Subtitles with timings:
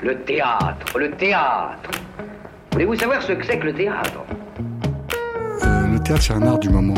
[0.00, 1.90] Le théâtre, le théâtre.
[2.72, 4.24] Voulez-vous savoir ce que c'est que le théâtre?
[5.64, 6.94] Euh, Le théâtre, c'est un art du moment.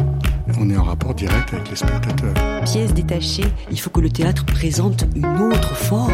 [0.61, 2.35] On est en rapport direct avec les spectateurs.
[2.65, 6.13] Pièce détachée, il faut que le théâtre présente une autre forme,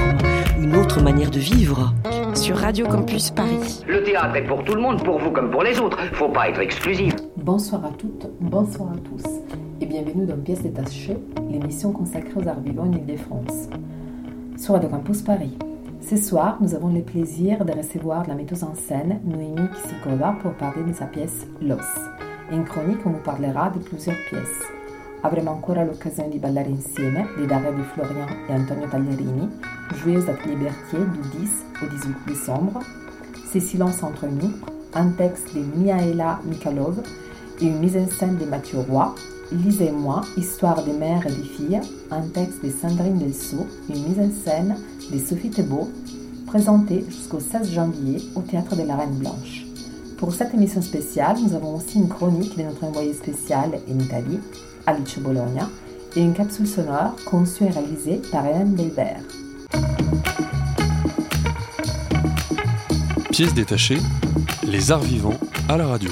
[0.61, 1.93] une autre manière de vivre.
[2.35, 3.83] Sur Radio Campus Paris.
[3.89, 5.99] Le théâtre est pour tout le monde, pour vous comme pour les autres.
[6.13, 7.15] Faut pas être exclusif.
[7.37, 9.25] Bonsoir à toutes, bonsoir à tous.
[9.81, 11.17] Et bienvenue dans Pièce détachée,
[11.51, 13.69] l'émission consacrée aux arts vivants en Ile-de-France.
[14.59, 15.57] Sur Radio Campus Paris.
[16.01, 20.53] Ce soir, nous avons le plaisir de recevoir la metteuse en scène Noémie Kisikova pour
[20.55, 21.81] parler de sa pièce Los.
[22.53, 24.63] In chronique, on nous parlera de plusieurs pièces.
[25.23, 29.49] Avremo ancora l'occasione di ballare insieme di Daria Di Florian et Antonio Tagliarini,
[29.95, 31.51] joueuse à Liberté du 10
[31.83, 32.81] au 18 décembre,
[33.51, 34.53] Ces silences entre nous,
[34.95, 37.03] un texte de Miaela Mikhalov
[37.61, 39.15] et une mise en scène de Mathieu Roy,
[39.53, 44.03] Lise et moi, Histoire des mères et des filles, un texte de Sandrine Delsaux, une
[44.03, 44.77] mise en scène
[45.13, 45.89] de Sophie Thébault,
[46.47, 49.65] présenté jusqu'au 16 janvier au Théâtre de la Reine Blanche.
[50.19, 54.41] Pour cette émission spéciale, nous avons aussi une chronique de notre envoyé spécial en Italie,
[54.87, 55.69] Alice Bologna,
[56.17, 59.23] et une capsule sonore conçue et réalisée par Hélène Delbert.
[63.31, 64.01] Pièces détachées,
[64.65, 66.11] les arts vivants à la radio.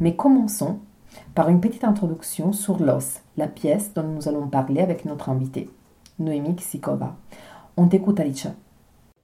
[0.00, 0.80] Mais commençons
[1.38, 5.70] par une petite introduction sur L'os, la pièce dont nous allons parler avec notre invitée,
[6.18, 7.14] Noémie Ksikova.
[7.76, 8.56] On t'écoute, Alicia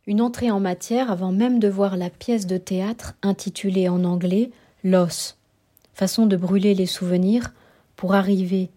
[0.06, 4.52] une entrée en matière avant même de voir la pièce de théâtre intitulée en anglais
[4.84, 5.36] L'os,
[5.92, 7.52] façon de brûler les souvenirs
[7.96, 8.70] pour arriver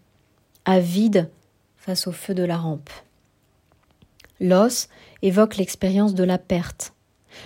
[0.66, 1.30] à vide
[1.76, 2.90] face au feu de la rampe.
[4.40, 4.90] L'os
[5.22, 6.96] évoque l'expérience de la perte.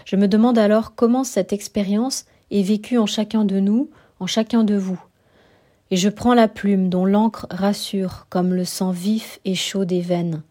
[0.05, 3.89] Je me demande alors comment cette expérience est vécue en chacun de nous,
[4.21, 5.01] en chacun de vous.
[5.91, 10.01] Et je prends la plume dont l'encre rassure comme le sang vif et chaud des
[10.01, 10.41] veines.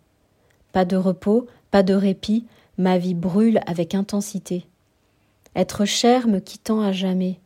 [0.73, 2.45] Pas de repos, pas de répit,
[2.81, 4.65] Ma vie brûle avec intensité.
[5.55, 7.39] Être cher me quittant à jamais.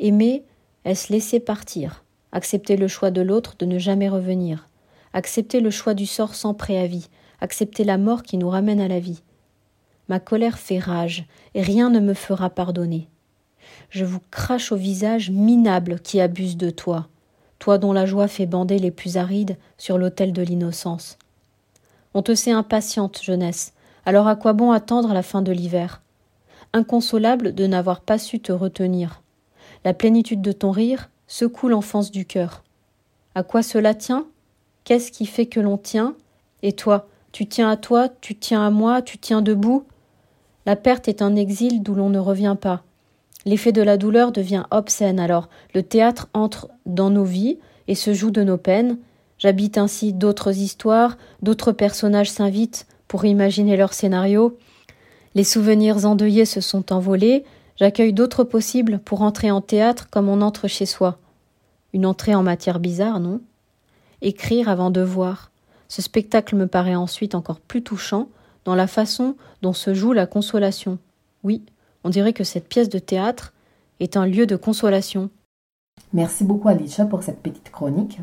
[0.00, 0.44] Aimer,
[0.84, 2.04] est-ce laisser partir?
[2.30, 4.68] Accepter le choix de l'autre de ne jamais revenir.
[5.14, 7.08] Accepter le choix du sort sans préavis.
[7.40, 9.22] Accepter la mort qui nous ramène à la vie.
[10.10, 11.24] Ma colère fait rage,
[11.54, 13.08] et rien ne me fera pardonner.
[13.88, 17.08] Je vous crache au visage minable qui abuse de toi,
[17.62, 21.16] toi dont la joie fait bander les plus arides sur l'autel de l'innocence.
[22.12, 23.72] On te sait impatiente, jeunesse,
[24.04, 26.02] alors à quoi bon attendre la fin de l'hiver?
[26.72, 29.22] Inconsolable de n'avoir pas su te retenir.
[29.84, 32.64] La plénitude de ton rire secoue l'enfance du cœur.
[33.36, 34.26] À quoi cela tient?
[34.82, 36.16] Qu'est-ce qui fait que l'on tient?
[36.64, 39.84] Et toi, tu tiens à toi, tu tiens à moi, tu tiens debout?
[40.66, 42.82] La perte est un exil d'où l'on ne revient pas.
[43.44, 47.58] L'effet de la douleur devient obscène, alors le théâtre entre dans nos vies
[47.88, 48.98] et se joue de nos peines.
[49.38, 54.56] J'habite ainsi d'autres histoires, d'autres personnages s'invitent, pour imaginer leur scénario.
[55.34, 57.44] Les souvenirs endeuillés se sont envolés,
[57.76, 61.18] j'accueille d'autres possibles pour entrer en théâtre comme on entre chez soi.
[61.92, 63.40] Une entrée en matière bizarre, non?
[64.22, 65.50] Écrire avant de voir.
[65.88, 68.28] Ce spectacle me paraît ensuite encore plus touchant
[68.64, 70.98] dans la façon dont se joue la consolation.
[71.42, 71.62] Oui,
[72.04, 73.52] on dirait que cette pièce de théâtre
[74.00, 75.30] est un lieu de consolation.
[76.12, 78.18] Merci beaucoup Alicia pour cette petite chronique.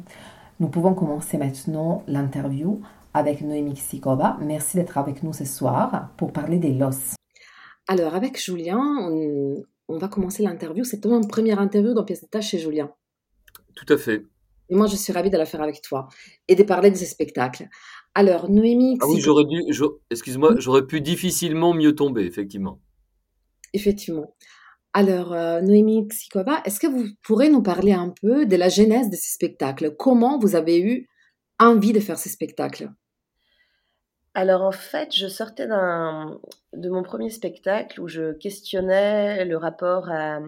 [0.60, 2.82] Nous pouvons commencer maintenant l'interview
[3.14, 4.38] avec Noémie Ksikova.
[4.42, 7.16] Merci d'être avec nous ce soir pour parler des LOS.
[7.88, 8.80] Alors, avec Julien,
[9.88, 10.84] on, va commencer l'interview.
[10.84, 12.92] C'est ton première interview dans Pièce d'état chez Julien.
[13.76, 14.26] Tout à fait.
[14.70, 16.08] Et moi, je suis ravie de la faire avec toi
[16.48, 17.68] et de parler de ce spectacle.
[18.14, 18.98] Alors, Noémie.
[19.02, 19.64] Ah oui, j'aurais dû,
[20.12, 22.80] excuse-moi, j'aurais pu difficilement mieux tomber, effectivement.
[23.74, 24.34] Effectivement.
[24.94, 29.10] Alors, euh, Noémie Ksikova, est-ce que vous pourrez nous parler un peu de la genèse
[29.10, 31.08] de ce spectacle Comment vous avez eu
[31.60, 32.90] envie de faire ce spectacle
[34.36, 40.40] alors en fait, je sortais de mon premier spectacle où je questionnais le rapport à,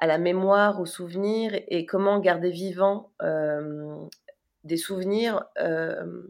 [0.00, 3.96] la mémoire, au souvenir et comment garder vivant euh,
[4.64, 6.22] des souvenirs, euh,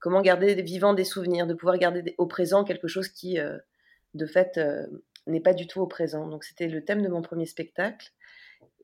[0.00, 3.38] comment garder vivant des souvenirs, de pouvoir garder au présent quelque chose qui,
[4.14, 4.58] de fait,
[5.26, 6.28] n'est pas du tout au présent.
[6.28, 8.12] Donc c'était le thème de mon premier spectacle.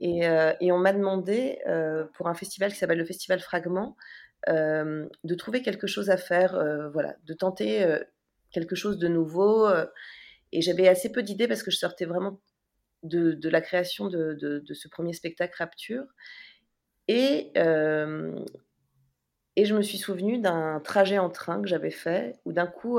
[0.02, 0.22] Et,
[0.60, 1.58] et on m'a demandé,
[2.14, 3.96] pour un festival qui s'appelle le Festival Fragment,
[4.48, 7.98] euh, de trouver quelque chose à faire, euh, voilà, de tenter euh,
[8.52, 9.68] quelque chose de nouveau.
[10.52, 12.40] et j'avais assez peu d'idées parce que je sortais vraiment
[13.02, 16.04] de, la création de, ce premier spectacle Rapture.
[17.06, 17.52] Et,
[19.56, 22.98] et je me suis souvenue d'un trajet en train que j'avais fait, où d'un coup,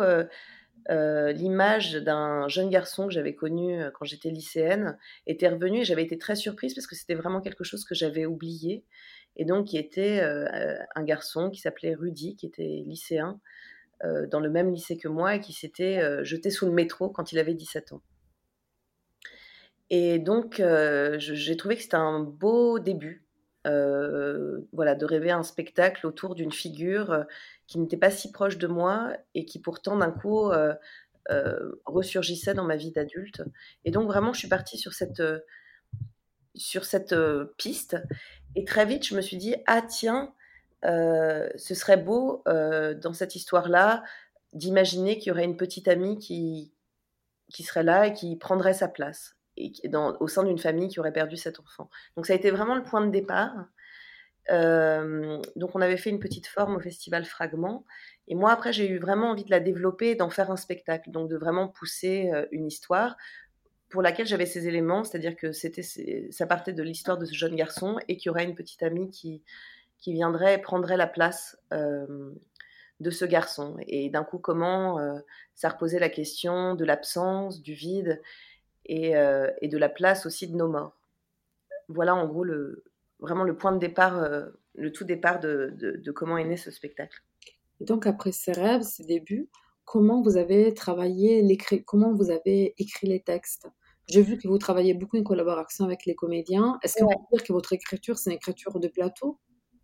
[0.90, 4.98] l'image d'un jeune garçon que j'avais connu quand j'étais lycéenne
[5.28, 8.26] était revenue et j'avais été très surprise parce que c'était vraiment quelque chose que j'avais
[8.26, 8.84] oublié
[9.36, 13.40] et donc qui était euh, un garçon qui s'appelait Rudy, qui était lycéen,
[14.32, 17.38] dans le même lycée que moi et qui s'était jeté sous le métro quand il
[17.38, 18.02] avait 17 ans.
[19.92, 20.60] Et donc,
[21.20, 23.28] j'ai trouvé que c'était un beau début,
[23.66, 27.26] voilà, de rêver un spectacle autour d'une figure
[27.68, 30.52] qui n'était pas si proche de moi et qui pourtant d'un coup
[31.86, 33.44] ressurgissait dans ma vie d'adulte.
[33.86, 35.24] Et donc vraiment, je suis partie sur cette,
[36.56, 37.16] sur cette
[37.58, 37.98] piste.
[38.56, 40.34] Et très vite, je me suis dit, ah tiens,
[40.84, 44.04] ce serait beau dans cette histoire-là
[44.54, 46.74] d'imaginer qu'il y aurait une petite amie qui,
[47.52, 49.36] qui serait là et qui prendrait sa place
[49.90, 51.90] dans, au sein d'une famille qui aurait perdu cet enfant.
[52.16, 53.68] Donc ça a été vraiment le point de départ.
[54.50, 57.86] donc on avait fait une petite forme au festival Fragment.
[58.28, 61.30] Et moi après j'ai eu vraiment envie de la développer, d'en faire un spectacle, donc
[61.30, 63.18] de vraiment pousser une histoire
[63.90, 65.84] pour laquelle j'avais ces éléments, c'est-à-dire que c'était
[66.32, 69.10] ça partait de l'histoire de ce jeune garçon et qu'il y aurait une petite amie
[69.10, 69.44] qui
[70.00, 73.78] qui viendrait et prendrait la place de ce garçon.
[73.88, 74.98] Et d'un coup comment
[75.56, 78.22] ça reposait la question de l'absence, du vide
[78.92, 80.98] euh, et, de la place aussi de nos morts.
[81.88, 82.84] Voilà en gros le,
[83.20, 87.22] vraiment le point de départ, euh, le tout départ de, comment est né ce spectacle.
[87.80, 89.50] Et donc après ces rêves, ces débuts,
[89.86, 93.68] comment vous avez travaillé, comment vous avez écrit les textes?
[94.08, 96.78] J'ai vu que vous travaillez beaucoup en collaboration avec les comédiens.
[96.84, 99.40] Est-ce que vous pouvez dire que votre écriture, c'est une écriture de plateau?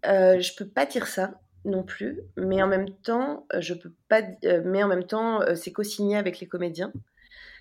[0.06, 4.22] Euh, Je peux pas dire ça non plus, mais en même temps, je peux pas,
[4.66, 6.92] mais en même temps, c'est co-signé avec les comédiens.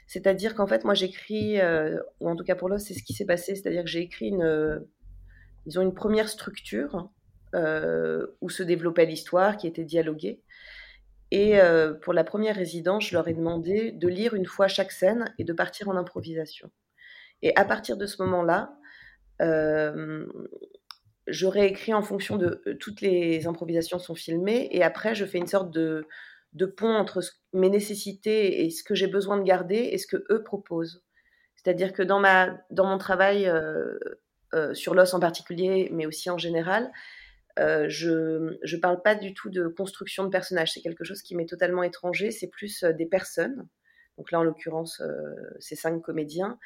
[0.06, 3.12] C'est-à-dire qu'en fait, moi, j'écris, euh, ou en tout cas pour l'os, c'est ce qui
[3.12, 4.78] s'est passé, c'est-à-dire que j'ai écrit une, euh,
[5.66, 7.10] ils une première structure
[7.54, 10.40] euh, où se développait l'histoire, qui était dialoguée.
[11.32, 11.58] Et
[12.02, 15.44] pour la première résidence, je leur ai demandé de lire une fois chaque scène et
[15.44, 16.70] de partir en improvisation.
[17.42, 18.78] Et à partir de ce moment-là,
[21.26, 25.48] j'aurais écrit en fonction de toutes les improvisations sont filmées et après je fais une
[25.48, 26.06] sorte de
[26.56, 27.20] de pont entre
[27.52, 31.04] mes nécessités et ce que j'ai besoin de garder et ce que eux proposent.
[31.54, 33.98] C'est-à-dire que dans, ma, dans mon travail euh,
[34.54, 36.90] euh, sur l'os en particulier, mais aussi en général,
[37.58, 40.72] euh, je ne parle pas du tout de construction de personnages.
[40.72, 42.30] C'est quelque chose qui m'est totalement étranger.
[42.30, 43.68] C'est plus des personnes.
[44.16, 45.02] Donc là, en l'occurrence,
[45.58, 46.58] c'est cinq comédiens.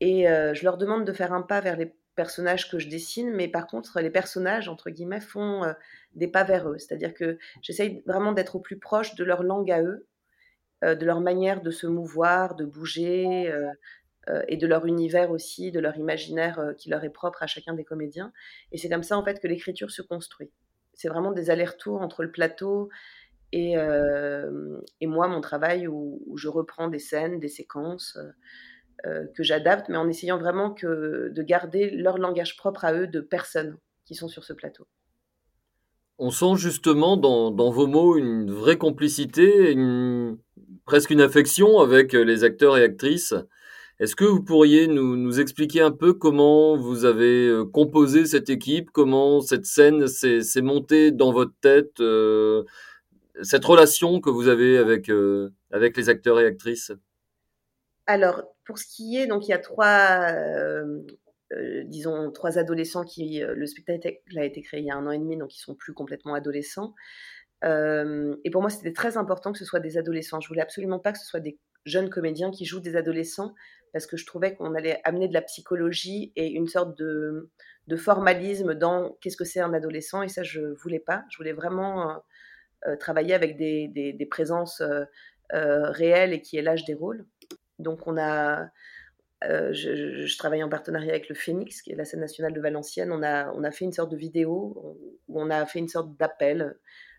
[0.00, 3.48] Et je leur demande de faire un pas vers les personnages que je dessine, mais
[3.48, 5.72] par contre, les personnages, entre guillemets, font euh,
[6.14, 6.76] des pas vers eux.
[6.76, 10.06] C'est-à-dire que j'essaye vraiment d'être au plus proche de leur langue à eux,
[10.84, 13.72] euh, de leur manière de se mouvoir, de bouger, euh,
[14.48, 17.84] et de leur univers aussi, de leur imaginaire qui leur est propre à chacun des
[17.84, 18.34] comédiens.
[18.70, 20.50] Et c'est comme ça, en fait, que l'écriture se construit.
[20.92, 22.90] C'est vraiment des allers-retours entre le plateau
[23.50, 23.76] et,
[25.06, 28.18] moi, mon travail, où, je reprends des scènes, des séquences.
[29.06, 33.20] Euh, que j'adapte, mais en essayant vraiment de garder leur langage propre à eux de
[33.20, 34.86] personnes qui sont sur ce plateau.
[36.18, 39.74] On sent justement dans, vos mots une vraie complicité,
[40.84, 43.34] presque une affection avec les acteurs et actrices.
[44.00, 48.90] Est-ce que vous pourriez nous, expliquer un peu comment vous avez euh, composé cette équipe,
[48.90, 52.64] comment cette scène s'est montée dans votre tête, euh,
[53.42, 56.92] cette relation que vous avez avec les acteurs et actrices?
[58.10, 61.02] Alors, pour ce qui est, donc il y a trois, euh,
[61.52, 65.06] euh, disons, trois adolescents qui, euh, le spectacle a été créé il y a un
[65.06, 66.94] an et demi, donc ils sont plus complètement adolescents.
[67.62, 70.40] et pour moi, c'était très important que ce soit des adolescents.
[70.40, 73.54] Je voulais absolument pas que ce soit des jeunes comédiens qui jouent des adolescents,
[73.92, 77.50] parce que je trouvais qu'on allait amener de la psychologie et une sorte de,
[77.96, 81.24] formalisme dans qu'est-ce que c'est un adolescent, et ça, je voulais pas.
[81.30, 82.22] Je voulais vraiment
[83.00, 84.82] travailler avec des, des présences
[85.52, 87.26] réelles et qui est l'âge des rôles.
[87.80, 88.70] Donc on a,
[89.44, 93.10] euh, je, travaille en partenariat avec le Phoenix, qui est la scène nationale de Valenciennes.
[93.12, 94.96] On a, on a fait une sorte de vidéo
[95.28, 96.76] où on a fait une sorte d'appel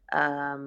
[0.10, 0.58] à,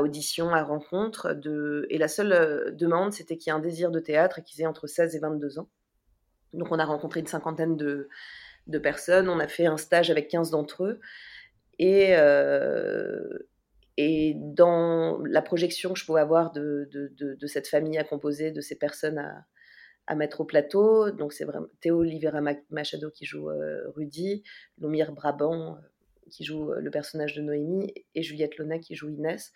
[0.00, 1.34] audition, à rencontre.
[1.34, 4.42] De, et la seule euh, demande, c'était qu'il y ait un désir de théâtre et
[4.42, 5.68] qu'ils aient entre 16 et 22 ans.
[6.52, 8.08] Donc on a rencontré une cinquantaine de,
[8.82, 9.28] personnes.
[9.28, 11.00] On a fait un stage avec 15 d'entre eux.
[11.78, 13.47] Et, euh,
[14.00, 16.88] et dans la projection que je pouvais avoir de,
[17.48, 19.18] cette famille à composer, de ces personnes
[20.06, 22.40] à, mettre au plateau, donc c'est vraiment Théo Olivera
[22.70, 24.44] Machado qui joue euh, Rudy,
[24.78, 25.80] Lomir Brabant euh,
[26.30, 29.52] qui joue euh, le personnage de Noémie et Juliette Lona qui joue Inès.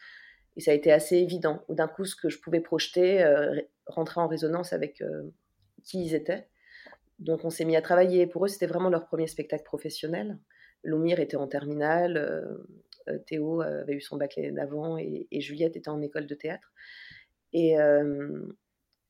[0.57, 1.65] Et ça a été assez évident.
[1.69, 3.25] D'un coup, ce que je pouvais projeter
[3.87, 5.03] rentrait en résonance avec
[5.83, 6.49] qui ils étaient.
[7.21, 8.27] Donc on s'est mis à travailler.
[8.27, 10.39] Pour eux, c'était vraiment leur premier spectacle professionnel.
[10.85, 12.59] Lomir était en terminale, euh,
[13.27, 16.73] Théo avait eu son bac d'avant et, et, Juliette était en école de théâtre.
[17.53, 18.47] Et, euh,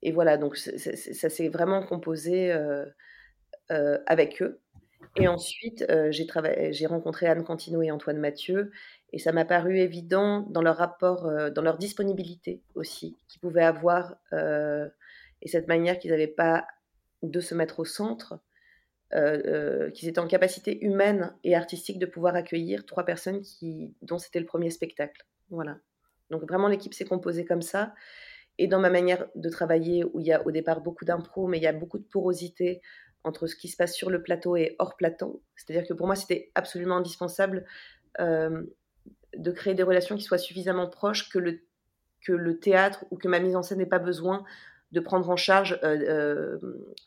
[0.03, 4.61] et voilà, donc ça s'est vraiment composé euh, avec eux.
[5.17, 8.71] Et ensuite, j'ai rencontré Anne Cantino et Antoine Mathieu.
[9.13, 13.63] Et ça m'a paru évident dans leur rapport, euh, dans leur disponibilité aussi, qu'ils pouvaient
[13.63, 14.89] avoir, euh,
[15.43, 16.67] et cette manière qu'ils n'avaient pas
[17.23, 18.41] de se mettre au centre,
[19.15, 24.19] euh, qu'ils étaient en capacité humaine et artistique de pouvoir accueillir trois personnes qui, dont
[24.19, 25.27] c'était le premier spectacle.
[25.51, 25.79] Voilà.
[26.31, 27.95] Donc vraiment l'équipe s'est composée comme ça.
[28.59, 31.59] Et dans ma manière de travailler, où il y a au départ beaucoup d'impro, mais
[31.59, 32.81] il y a beaucoup de porosité
[33.25, 35.43] entre ce qui se passe sur le plateau et hors plateau.
[35.57, 37.65] C'est-à-dire que pour moi, c'était absolument indispensable
[38.19, 41.61] de créer des relations qui soient suffisamment proches que le,
[42.25, 44.45] que le théâtre ou que ma mise en scène n'ait pas besoin
[44.93, 46.59] de prendre en charge euh, euh,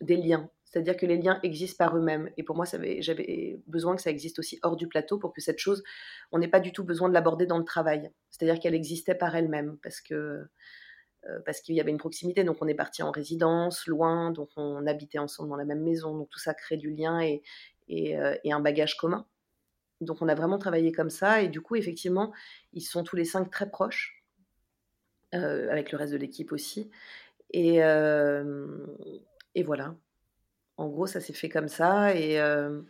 [0.01, 0.49] des liens.
[0.75, 2.29] C'est-à-dire que les liens existent par eux-mêmes.
[2.35, 2.65] Et pour moi,
[2.99, 5.83] j'avais besoin que ça existe aussi hors du plateau pour que cette chose,
[6.33, 8.11] on n'ait pas du tout besoin de l'aborder dans le travail.
[8.29, 10.45] C'est-à-dire qu'elle existait par elle-même parce que
[11.27, 12.43] euh, parce qu'il y avait une proximité.
[12.43, 16.17] Donc on est parti en résidence, loin, donc on habitait ensemble dans la même maison.
[16.17, 17.41] Donc tout ça crée du lien et,
[17.87, 19.25] et, et un bagage commun.
[20.01, 22.33] Donc on a vraiment travaillé comme ça et du coup effectivement
[22.73, 24.23] ils sont tous les cinq très proches
[25.33, 26.91] euh, avec le reste de l'équipe aussi
[27.51, 28.85] et, euh,
[29.53, 29.95] et, voilà.
[30.77, 32.81] En gros ça s'est fait comme ça et euh,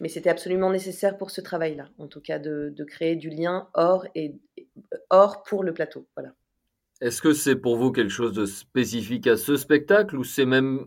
[0.00, 4.06] mais c'était absolument nécessaire pour ce travail-là, en tout cas de, créer du lien hors
[4.14, 4.34] et
[5.10, 6.06] hors pour le plateau.
[6.16, 6.32] Voilà.
[7.00, 10.86] Est-ce que c'est pour vous quelque chose de spécifique à ce spectacle ou c'est même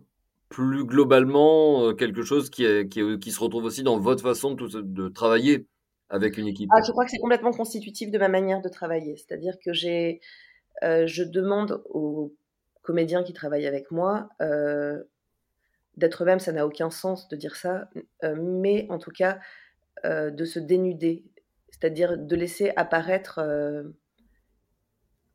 [0.50, 5.66] plus globalement quelque chose qui, qui, se retrouve aussi dans votre façon de, de travailler
[6.10, 6.70] avec une équipe?
[6.74, 9.18] Ah, Je crois que c'est complètement constitutif de ma manière de travailler.
[9.18, 10.22] C'est-à-dire que j'ai,
[10.84, 12.36] euh, je demande aux
[12.82, 15.04] comédiens qui travaillent avec moi euh,
[15.98, 17.90] d'être eux-mêmes, ça n'a aucun sens de dire ça,
[18.24, 19.40] euh, mais en tout cas
[20.04, 21.24] de se dénuder,
[21.70, 23.40] c'est-à-dire de laisser apparaître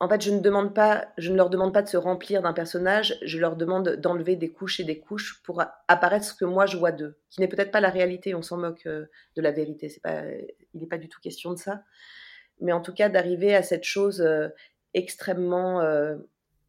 [0.02, 2.54] en fait, je ne demande pas, je ne leur demande pas de se remplir d'un
[2.54, 6.64] personnage, je leur demande d'enlever des couches et des couches pour apparaître ce que moi
[6.64, 8.34] je vois d'eux, qui n'est peut-être pas la réalité.
[8.34, 9.04] On s'en moque euh,
[9.36, 9.90] de la vérité.
[9.90, 10.22] C'est pas,
[10.72, 11.84] il n'est pas du tout question de ça.
[12.60, 14.48] Mais en tout cas, d'arriver à cette chose euh,
[14.94, 15.82] extrêmement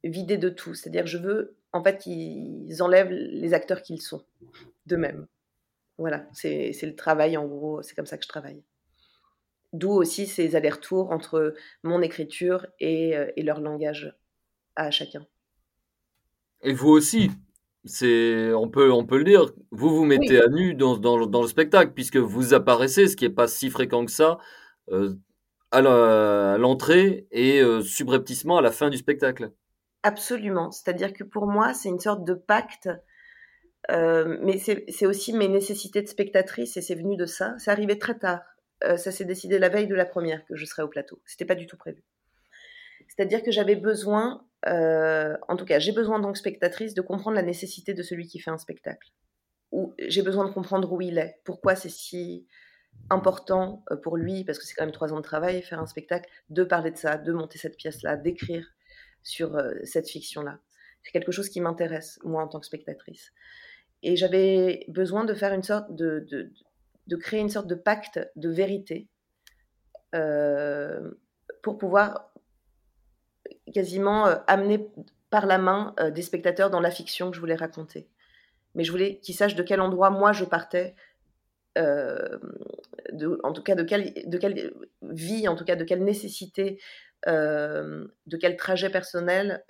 [0.04, 0.74] vidée de tout.
[0.74, 4.24] C'est-à-dire, je veux en fait qu'ils enlèvent les acteurs qu'ils sont
[4.86, 5.28] d'eux-mêmes.
[5.98, 7.82] Voilà, c'est le travail en gros.
[7.82, 8.64] C'est comme ça que je travaille.
[9.74, 11.54] D'où aussi ces allers-retours entre
[11.84, 14.14] mon écriture et, euh, et, leur langage
[14.76, 15.26] à chacun.
[16.62, 17.32] Et vous aussi,
[17.86, 21.42] c'est on peut on peut le dire, vous vous mettez à nu dans, dans, dans,
[21.42, 24.40] le spectacle puisque vous apparaissez, ce qui est pas si fréquent que ça,
[24.90, 25.16] euh,
[25.72, 29.52] à l'entrée et euh, subrepticement à la fin du spectacle.
[30.04, 32.90] Absolument, c'est-à-dire que pour moi c'est une sorte de pacte.
[33.90, 37.56] mais c'est aussi mes nécessités de spectatrice et c'est venu de ça.
[37.58, 38.42] C'est arrivé très tard.
[38.84, 41.22] Euh, ça s'est décidé la veille de la première que je serais au plateau.
[41.26, 42.04] C'était pas du tout prévu.
[43.08, 47.44] C'est-à-dire que j'avais besoin, euh, en tout cas, j'ai besoin que spectatrice de comprendre la
[47.44, 49.10] nécessité de celui qui fait un spectacle.
[49.72, 52.48] Ou j'ai besoin de comprendre où il est, pourquoi c'est si
[53.10, 55.88] important euh, pour lui, parce que c'est quand même trois ans de travail, faire un
[55.88, 58.66] spectacle, de parler de ça, de monter cette pièce-là, d'écrire
[59.24, 60.60] sur cette fiction-là.
[61.04, 63.32] C'est quelque chose qui m'intéresse, moi, en tant que spectatrice.
[64.04, 66.26] Et j'avais besoin de faire une sorte de,
[67.08, 69.08] de créer une sorte de pacte de vérité
[70.16, 71.12] euh,
[71.62, 72.32] pour pouvoir
[73.74, 74.88] quasiment euh, amener
[75.30, 78.10] par la main euh, des spectateurs dans la fiction que je voulais raconter.
[78.76, 80.96] Mais je voulais qu'ils sachent de quel endroit moi je partais,
[81.76, 86.80] de, en tout cas de quelle, de quelle vie, en tout cas de quelle nécessité,
[87.28, 89.64] de quel trajet personnel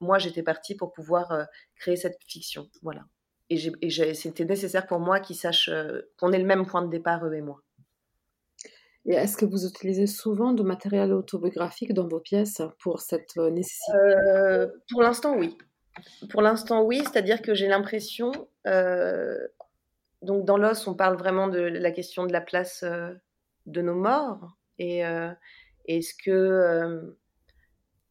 [0.00, 1.46] moi j'étais partie pour pouvoir
[1.76, 2.68] créer cette fiction.
[2.82, 3.04] Voilà
[3.50, 7.24] et, c'était nécessaire pour moi qu'ils sachent euh, qu'on ait le même point de départ,
[7.26, 7.60] eux et moi.
[9.06, 13.50] Et est-ce que vous utilisez souvent de matériel autobiographique dans vos pièces pour cette euh,
[13.50, 13.92] nécessité?
[13.96, 15.58] Euh, Pour l'instant, oui.
[16.30, 18.32] Pour l'instant, oui, c'est-à-dire que j'ai l'impression.
[20.22, 22.82] donc, dans l'os, on parle vraiment de la question de la place
[23.66, 24.56] de nos morts.
[24.78, 25.04] Et
[25.86, 27.14] est-ce que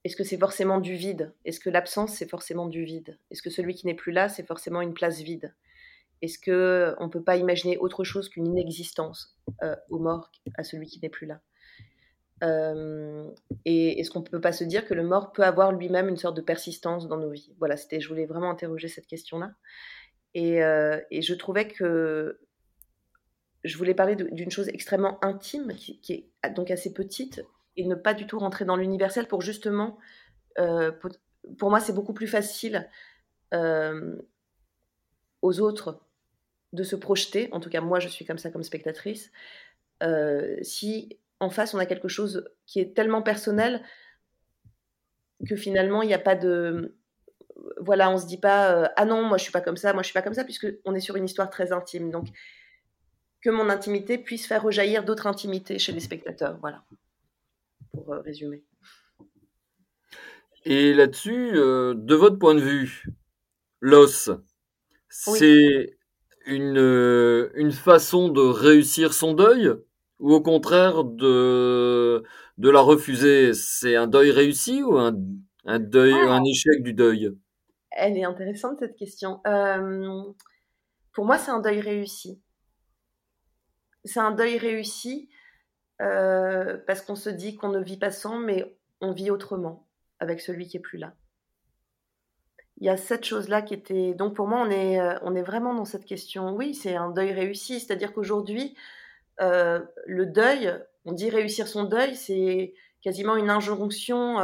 [0.04, 1.34] est-ce que c'est forcément du vide?
[1.46, 3.18] Est-ce que l'absence, c'est forcément du vide?
[3.32, 5.54] Est-ce que celui qui n'est plus là, c'est forcément une place vide?
[6.22, 10.88] Est-ce que on peut pas imaginer autre chose qu'une inexistence euh, au mort à celui
[10.88, 11.42] qui n'est plus là?
[12.44, 13.30] Euh,
[13.66, 16.18] Et est-ce qu'on ne peut pas se dire que le mort peut avoir lui-même une
[16.18, 17.54] sorte de persistance dans nos vies?
[17.60, 19.54] Voilà, c'était, je voulais vraiment interroger cette question-là.
[20.34, 22.40] Et, euh, je trouvais que
[23.64, 26.14] je voulais parler d'une chose extrêmement intime, qui, qui,
[26.44, 27.42] est donc assez petite,
[27.78, 29.98] et ne pas du tout rentrer dans l'universel pour justement,
[30.60, 30.92] euh,
[31.58, 32.90] pour, moi, c'est beaucoup plus facile
[33.54, 34.16] euh,
[35.42, 36.02] aux autres
[36.74, 39.32] de se projeter, en tout cas moi je suis comme ça comme spectatrice,
[40.02, 43.84] euh, si en face on a quelque chose qui est tellement personnel
[45.48, 46.96] que finalement il n'y a pas de...
[47.80, 50.08] Voilà, on se dit pas ah non, moi je suis pas comme ça, moi je
[50.08, 52.10] suis pas comme ça, puisque on est sur une histoire très intime.
[52.10, 52.30] Donc
[53.44, 56.58] que mon intimité puisse faire rejaillir d'autres intimités chez les spectateurs.
[56.62, 56.84] Voilà.
[57.94, 58.64] Pour résumer.
[60.66, 63.04] Et là-dessus, de votre point de vue,
[63.82, 64.32] l'os,
[65.10, 65.98] c'est
[66.48, 69.72] une, une façon de réussir son deuil
[70.20, 72.24] ou au contraire de,
[72.58, 75.16] de la refuser C'est un deuil réussi ou un,
[75.66, 76.28] un deuil, Ah.
[76.28, 77.32] un échec du deuil?
[77.92, 79.40] Elle est intéressante cette question.
[79.48, 80.22] Euh,
[81.14, 82.42] pour moi, c'est un deuil réussi.
[84.06, 85.30] C'est un deuil réussi
[86.04, 89.88] euh, parce qu'on se dit qu'on ne vit pas sans, mais on vit autrement
[90.20, 91.14] avec celui qui est plus là.
[92.78, 94.14] Il y a cette chose-là qui était.
[94.14, 96.54] Donc pour moi, on est, euh, on est vraiment dans cette question.
[96.56, 97.80] Oui, c'est un deuil réussi.
[97.80, 98.76] C'est-à-dire qu'aujourd'hui,
[99.40, 100.74] euh, le deuil,
[101.06, 104.40] on dit réussir son deuil, c'est quasiment une injonction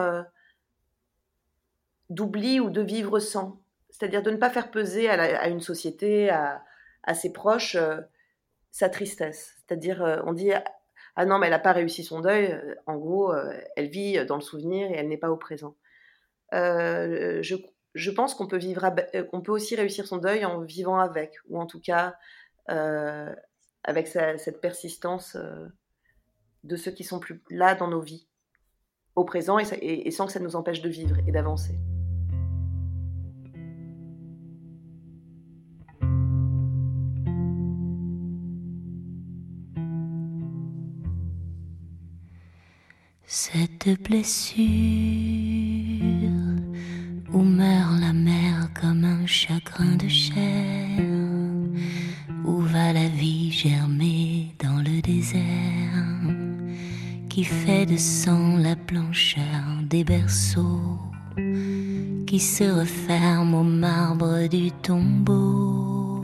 [2.10, 3.62] d'oubli ou de vivre sans.
[3.90, 7.78] C'est-à-dire de ne pas faire peser à, une société, à, ses proches,
[8.72, 9.56] sa tristesse.
[9.58, 10.52] C'est-à-dire, on dit
[11.22, 12.46] Ah non, mais elle n'a pas réussi son deuil.
[12.46, 15.76] Euh, En gros, euh, elle vit dans le souvenir et elle n'est pas au présent.
[16.54, 17.56] Euh, je,
[17.94, 21.60] je pense qu'on peut, vivre euh, peut aussi réussir son deuil en vivant avec, ou
[21.60, 22.16] en tout cas
[22.70, 23.36] euh,
[23.84, 25.68] avec cette persistance euh,
[26.64, 28.30] de ceux qui sont plus là dans nos vies,
[29.16, 31.78] au présent, et sans que ça nous empêche de vivre et d'avancer.
[43.32, 44.66] Cette blessure
[47.32, 51.00] où meurt la mer comme un chagrin de chair,
[52.44, 55.44] où va la vie germer dans le désert,
[57.30, 59.44] qui fait de sang la blancheur
[59.84, 60.98] des berceaux,
[62.26, 66.24] qui se referme au marbre du tombeau.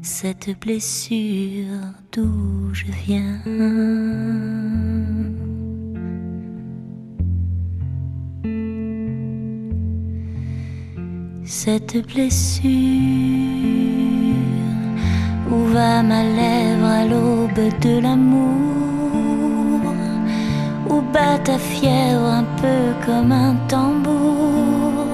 [0.00, 1.82] Cette blessure
[2.12, 3.42] d'où je viens.
[11.64, 12.66] Cette blessure
[15.48, 19.78] où va ma lèvre à l'aube de l'amour,
[20.90, 25.06] où bat ta fièvre un peu comme un tambour,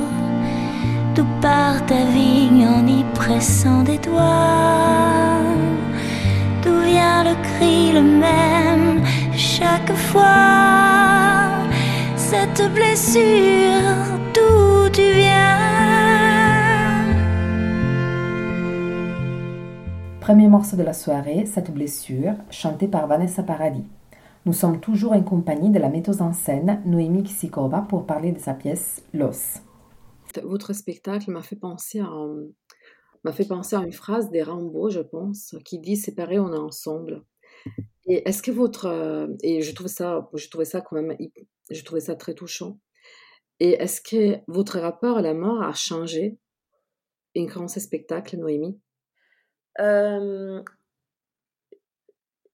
[1.15, 5.43] d'où part ta vigne en y pressant des doigts,
[6.63, 9.03] d'où vient le cri le même
[9.37, 11.51] chaque fois,
[12.17, 14.08] cette blessure
[20.29, 23.87] Premier morceau de la soirée, Cette blessure, chanté par Vanessa Paradis.
[24.45, 28.39] Nous sommes toujours en compagnie de la metteuse en scène Noémie Kisikova pour parler de
[28.39, 29.63] sa pièce L'os.
[30.43, 32.11] Votre spectacle m'a fait penser à
[33.25, 36.59] m'a fait penser à une phrase des Rambo, je pense, qui dit séparés on est
[36.59, 37.25] ensemble.
[38.05, 41.17] Et est-ce que votre euh, et je trouve ça je trouvais ça quand même
[41.71, 42.79] je trouvais ça très touchant.
[43.61, 46.37] Et est-ce que votre rapport à la mort a changé
[47.35, 48.79] en créant ce spectacle, Noémie?
[49.81, 50.63] Euh,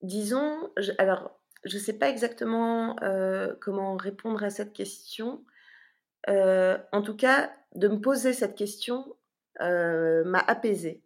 [0.03, 5.45] disons, alors, je ne sais pas exactement euh, comment répondre à cette question.
[6.29, 9.17] Euh, en tout cas, de me poser cette question
[9.61, 11.03] m'a apaisée.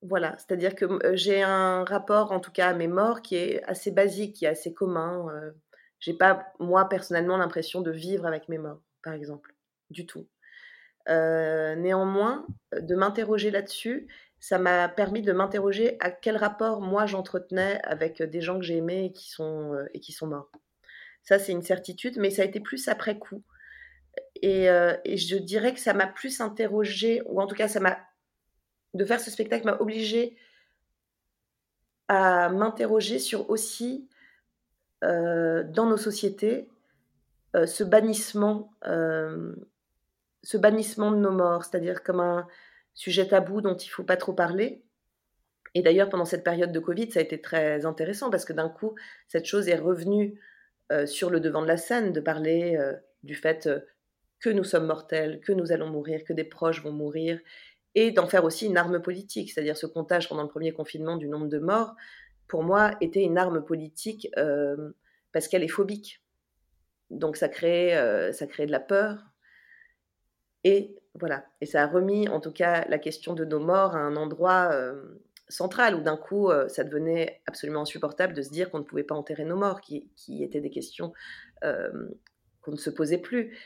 [0.00, 3.90] Voilà, c'est-à-dire que j'ai un rapport, en tout cas à mes morts, qui est assez
[3.90, 5.26] basique, qui est assez commun.
[6.00, 9.54] J'ai pas, moi, personnellement, l'impression de vivre avec mes morts, par exemple,
[9.90, 10.26] du tout.
[11.06, 14.08] Néanmoins, de m'interroger là-dessus,
[14.40, 18.76] ça m'a permis de m'interroger à quel rapport moi j'entretenais avec des gens que j'ai
[18.76, 20.50] aimés et qui sont, euh, et qui sont morts.
[21.22, 23.42] Ça, c'est une certitude, mais ça a été plus après coup.
[24.42, 27.98] Et, euh, je dirais que ça m'a plus interrogé, ou en tout cas, ça m'a
[28.94, 30.36] de faire ce spectacle m'a obligé
[32.08, 34.08] à m'interroger sur aussi
[35.04, 36.68] euh, dans nos sociétés
[37.54, 39.54] euh, ce bannissement, euh,
[40.42, 42.46] ce bannissement de nos morts, c'est-à-dire comme un
[42.98, 44.82] sujet tabou dont il faut pas trop parler.
[45.74, 48.68] Et d'ailleurs, pendant cette période de Covid, ça a été très intéressant parce que d'un
[48.68, 48.96] coup,
[49.28, 50.40] cette chose est revenue
[50.90, 53.78] euh, sur le devant de la scène, de parler euh, du fait euh,
[54.40, 57.38] que nous sommes mortels, que nous allons mourir, que des proches vont mourir,
[57.94, 61.28] et d'en faire aussi une arme politique, c'est-à-dire ce comptage pendant le premier confinement du
[61.28, 61.94] nombre de morts,
[62.48, 64.28] pour moi, était une arme politique
[65.32, 66.22] parce qu'elle est phobique.
[67.10, 67.92] Donc ça crée,
[68.32, 69.18] ça crée de la peur.
[70.64, 73.98] Et voilà, et ça a remis en tout cas la question de nos morts à
[73.98, 78.70] un endroit euh, central où d'un coup euh, ça devenait absolument insupportable de se dire
[78.70, 80.08] qu'on ne pouvait pas enterrer nos morts, qui,
[80.42, 81.12] étaient des questions
[81.64, 81.90] euh,
[82.62, 83.56] qu'on ne se posait plus.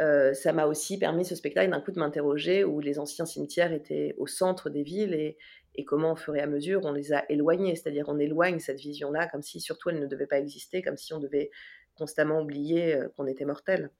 [0.00, 4.14] Ça m'a aussi permis ce spectacle d'un coup de m'interroger où les anciens cimetières étaient
[4.16, 5.36] au centre des villes et,
[5.74, 8.78] et comment au fur et à mesure on les a éloignés, c'est-à-dire on éloigne cette
[8.78, 11.50] vision-là comme si surtout elle ne devait pas exister, comme si on devait
[11.96, 13.90] constamment oublié qu'on était mortel.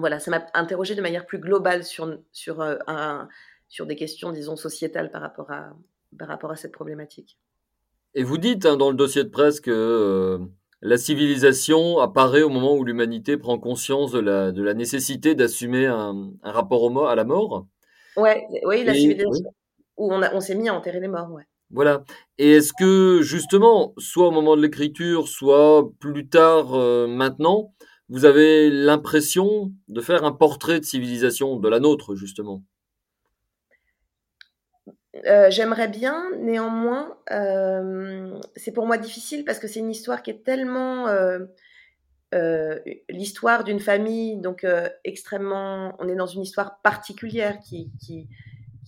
[0.00, 3.28] Voilà, ça m'a interrogé de manière plus globale sur, sur, un,
[3.68, 5.72] sur des questions, disons, sociétales par rapport à,
[6.18, 7.38] par rapport à cette problématique.
[8.14, 10.40] Et vous dites hein, dans le dossier de presse que
[10.82, 15.86] la civilisation apparaît au moment où l'humanité prend conscience de la, de la nécessité d'assumer
[15.86, 17.66] un, un, rapport au, à la mort.
[18.16, 19.54] Ouais, oui, la civilisation.
[19.96, 21.44] Où on, on s'est mis à enterrer les morts, ouais.
[21.70, 22.02] Voilà.
[22.38, 27.74] Et est-ce que justement, soit au moment de l'écriture, soit plus tard, euh, maintenant,
[28.10, 32.64] vous avez l'impression de faire un portrait de civilisation, de la nôtre, justement
[35.26, 40.30] euh, J'aimerais bien, néanmoins, euh, c'est pour moi difficile parce que c'est une histoire qui
[40.30, 41.06] est tellement
[43.08, 44.66] l'histoire d'une famille, donc
[45.04, 48.28] extrêmement, on est dans une histoire particulière qui, qui,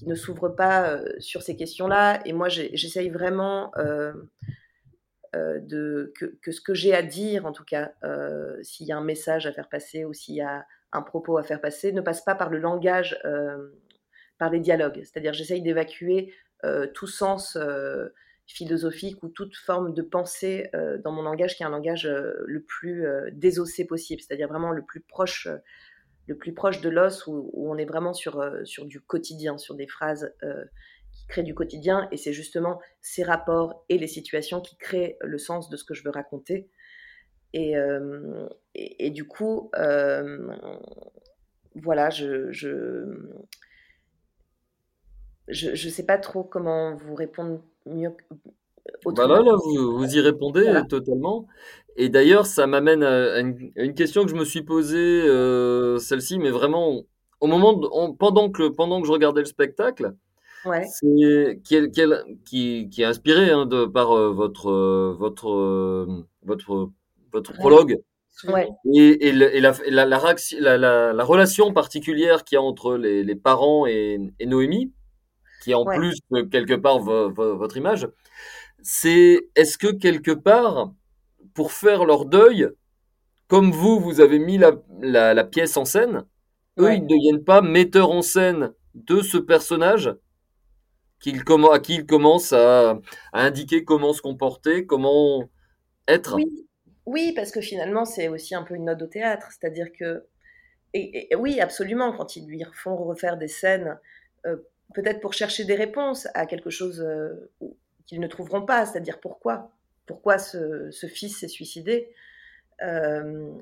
[0.05, 2.21] ne s'ouvre pas sur ces questions-là.
[2.27, 3.71] Et moi, j'essaye vraiment
[5.35, 7.92] de, que, ce que j'ai à dire, en tout cas,
[8.62, 11.42] s'il y a un message à faire passer ou s'il y a un propos à
[11.42, 13.18] faire passer, ne passe pas par le langage,
[14.38, 15.01] par les dialogues.
[15.03, 16.35] C'est-à-dire, j'essaye d'évacuer
[16.92, 17.57] tout sens
[18.47, 20.71] philosophique ou toute forme de pensée
[21.03, 25.01] dans mon langage qui est un langage le plus désossé possible, c'est-à-dire vraiment le plus
[25.01, 25.49] proche
[26.27, 29.87] le plus proche de l'os où, on est vraiment sur, euh, du quotidien, sur des
[29.87, 30.64] phrases euh,
[31.33, 32.09] créent du quotidien.
[32.12, 35.95] Et c'est justement ces rapports et les situations qui créent le sens de ce que
[35.95, 36.68] je veux raconter.
[37.55, 39.71] Et, euh, et, du coup,
[41.75, 43.05] voilà, je, je
[45.49, 48.14] je sais pas trop comment vous répondre mieux.
[49.05, 51.47] Bah là, là, vous, vous y répondez totalement.
[51.97, 56.51] Et d'ailleurs, ça m'amène à, une, question que je me suis posée, euh, celle-ci, mais
[56.51, 57.03] vraiment
[57.40, 57.79] au moment
[58.18, 60.14] pendant que pendant que je regardais le spectacle,
[60.64, 61.90] c'est qui,
[62.44, 66.09] qui, qui, est inspiré hein, de, par euh, votre euh, votre
[66.42, 66.90] votre
[67.33, 67.98] votre prologue.
[68.92, 73.87] Et, et, la, la, la, la, relation particulière qu'il y a entre les, les parents
[73.87, 74.92] et, et, Noémie,
[75.62, 76.18] qui est en plus
[76.51, 78.09] quelque part votre image,
[78.83, 80.92] c'est est-ce que quelque part
[81.55, 82.68] pour faire leur deuil,
[83.46, 86.25] comme vous, vous avez mis la, pièce en scène,
[86.79, 90.14] eux, ils ne deviennent pas metteurs en scène de ce personnage
[91.73, 92.99] à qui ils commencent à,
[93.33, 95.49] indiquer comment se comporter, comment
[96.09, 96.37] être.
[97.07, 99.49] Oui, parce que finalement, c'est aussi un peu une note au théâtre.
[99.51, 100.27] C'est-à-dire que,
[100.95, 103.99] et, oui, absolument, quand ils lui font refaire des scènes,
[104.47, 104.57] euh,
[104.95, 107.51] peut-être pour chercher des réponses à quelque chose euh,
[108.07, 109.73] qu'ils ne trouveront pas, c'est-à-dire pourquoi
[110.07, 112.13] pourquoi ce, fils s'est suicidé.
[112.83, 113.53] Euh,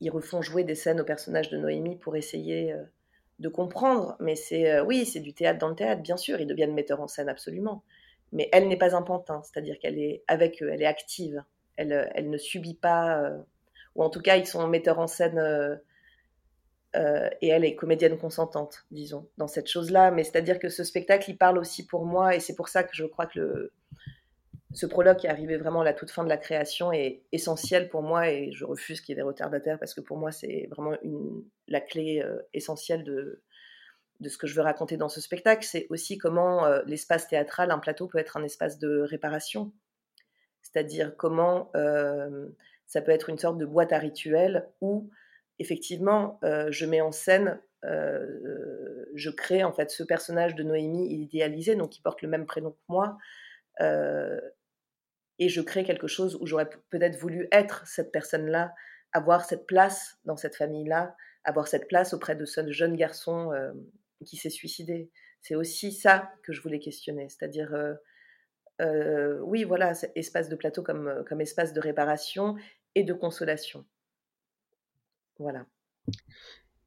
[0.00, 2.74] ils refont jouer des scènes au personnage de Noémie pour essayer
[3.38, 4.16] de comprendre.
[4.20, 6.40] Mais c'est euh, oui, c'est du théâtre dans le théâtre, bien sûr.
[6.40, 7.82] Ils deviennent metteurs en scène absolument.
[8.32, 11.42] Mais elle n'est pas un pantin, c'est-à-dire qu'elle est avec eux, elle est active.
[11.76, 13.30] Elle, elle ne subit pas,
[13.94, 15.38] ou en tout cas, ils sont metteurs en scène.
[16.94, 20.10] et elle est comédienne consentante, disons, dans cette chose-là.
[20.10, 22.94] Mais c'est-à-dire que ce spectacle, il parle aussi pour moi, et c'est pour ça que
[22.94, 23.72] je crois que le,
[24.74, 27.88] ce prologue qui est arrivé vraiment à la toute fin de la création est essentiel
[27.88, 30.68] pour moi et je refuse qu'il y ait des retardataires parce que pour moi c'est
[30.70, 30.96] vraiment
[31.68, 33.42] la clé euh, essentielle de,
[34.18, 35.64] de ce que je veux raconter dans ce spectacle.
[35.64, 39.72] C'est aussi comment euh, l'espace théâtral, un plateau peut être un espace de réparation.
[40.60, 42.48] C'est-à-dire comment euh,
[42.86, 45.08] ça peut être une sorte de boîte à rituels où
[45.60, 51.90] effectivement je mets en scène, je crée en fait ce personnage de Noémie idéalisé, donc
[51.90, 53.18] qui porte le même prénom que moi
[55.38, 58.72] et je crée quelque chose où j'aurais peut-être voulu être cette personne-là,
[59.12, 63.72] avoir cette place dans cette famille-là, avoir cette place auprès de ce jeune garçon euh,
[64.24, 65.10] qui s'est suicidé.
[65.40, 67.94] C'est aussi ça que je voulais questionner, c'est-à-dire, euh,
[68.80, 72.56] euh, oui, voilà, espace de plateau comme, comme espace de réparation
[72.94, 73.84] et de consolation.
[75.38, 75.66] Voilà.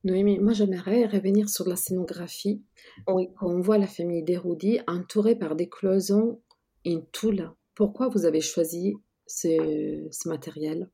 [0.03, 2.63] Noémie, moi j'aimerais revenir sur la scénographie.
[3.07, 3.29] Oui.
[3.41, 6.41] On voit la famille d'Héroudi entourée par des cloisons
[6.85, 8.95] in tulle pourquoi vous avez choisi
[9.27, 10.89] ce, matériel?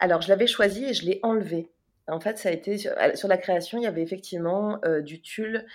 [0.00, 1.70] Alors, je l'avais choisi et je l'ai enlevé.
[2.06, 5.66] En fait, ça a été sur, la création, il y avait effectivement euh, du tulle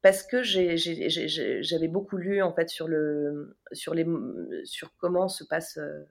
[0.00, 4.06] parce que j'avais beaucoup lu en fait sur le sur les
[4.64, 6.04] sur comment se passent euh,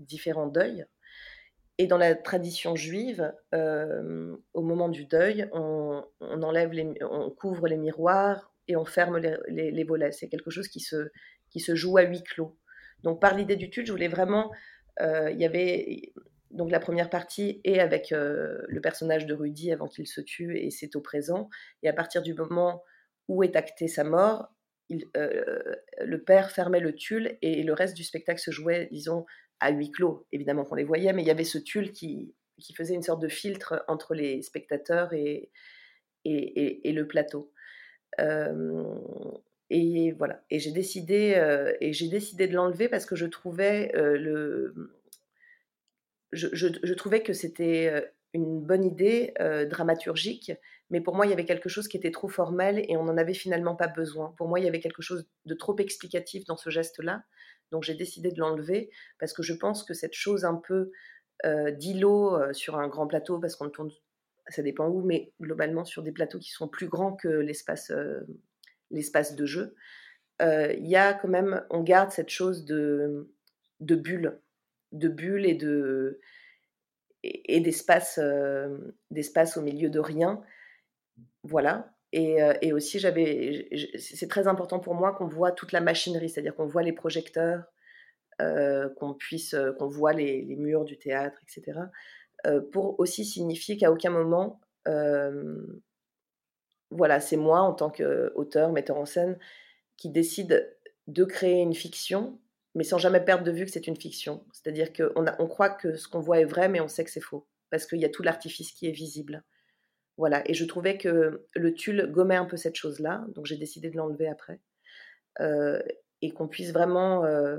[0.00, 0.84] différents deuils.
[1.78, 7.68] Et dans la tradition juive, euh, au moment du deuil, on, enlève les, on couvre
[7.68, 10.10] les miroirs et on ferme les, les volets.
[10.10, 11.10] C'est quelque chose qui se
[11.50, 12.56] qui se joue à huis clos.
[13.02, 14.50] Donc par l'idée du tulle, je voulais vraiment,
[15.00, 16.12] euh, il y avait
[16.50, 20.58] donc la première partie et avec euh, le personnage de Rudy avant qu'il se tue
[20.58, 21.48] et c'est au présent.
[21.82, 22.82] Et à partir du moment
[23.28, 24.48] où est actée sa mort,
[25.16, 25.62] euh,
[26.00, 29.24] le père fermait le tulle et le reste du spectacle se jouait, disons,
[29.60, 32.34] à huis clos, évidemment qu'on les voyait, mais il y avait ce tulle qui,
[32.76, 35.50] faisait une sorte de filtre entre les spectateurs et,
[36.24, 37.52] le plateau.
[39.70, 40.42] Et voilà.
[40.50, 41.40] Et j'ai décidé,
[41.80, 44.74] et j'ai décidé de l'enlever parce que je trouvais le,
[46.32, 49.32] je, je, trouvais que c'était une bonne idée
[49.70, 50.52] dramaturgique,
[50.90, 53.16] mais pour moi, il y avait quelque chose qui était trop formel et on n'en
[53.16, 54.34] avait finalement pas besoin.
[54.36, 57.22] Pour moi, il y avait quelque chose de trop explicatif dans ce geste-là.
[57.70, 60.90] Donc j'ai décidé de l'enlever parce que je pense que cette chose un peu
[61.78, 63.92] d'îlot sur un grand plateau, parce qu'on tourne,
[64.48, 67.92] ça dépend où, mais globalement sur des plateaux qui sont plus grands que l'espace
[68.90, 69.74] l'espace de jeu,
[70.40, 73.28] il y a quand même, on garde cette chose de,
[73.80, 74.40] bulle,
[74.92, 76.20] de bulle et de
[77.22, 78.18] et, d'espace
[79.10, 80.42] d'espace au milieu de rien
[81.42, 81.92] voilà.
[82.12, 86.54] Et, euh, aussi, j'avais, c'est très important pour moi qu'on voit toute la machinerie, c'est-à-dire
[86.56, 87.64] qu'on voit les projecteurs,
[88.40, 91.80] euh, qu'on puisse, euh, qu'on voit les, murs du théâtre, etc.
[92.72, 94.60] pour aussi signifier qu'à aucun moment,
[96.90, 99.38] voilà, c'est moi en tant qu'auteur, metteur en scène,
[99.96, 100.76] qui décide
[101.06, 102.38] de créer une fiction,
[102.74, 104.44] mais sans jamais perdre de vue que c'est une fiction.
[104.52, 107.20] C'est-à-dire qu'on on croit que ce qu'on voit est vrai, mais on sait que c'est
[107.20, 109.44] faux, parce qu'il y a tout l'artifice qui est visible.
[110.16, 113.90] Voilà, et je trouvais que le tulle gommait un peu cette chose-là, donc j'ai décidé
[113.90, 114.60] de l'enlever après.
[115.40, 115.80] Euh,
[116.22, 117.58] et qu'on puisse vraiment euh,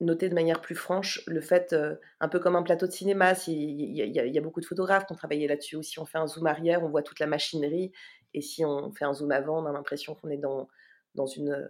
[0.00, 3.32] noter de manière plus franche le fait, euh, un peu comme un plateau de cinéma,
[3.48, 6.26] il y, a beaucoup de photographes qui ont travaillé là-dessus, ou si on fait un
[6.26, 7.92] zoom arrière, on voit toute la machinerie,
[8.36, 10.68] et si on fait un zoom avant, on a l'impression qu'on est dans,
[11.14, 11.68] dans une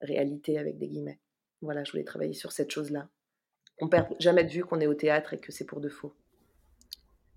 [0.00, 1.20] réalité avec des guillemets.
[1.60, 3.10] Voilà, je voulais travailler sur cette chose-là.
[3.82, 6.14] On perd jamais de vue qu'on est au théâtre et que c'est pour de faux.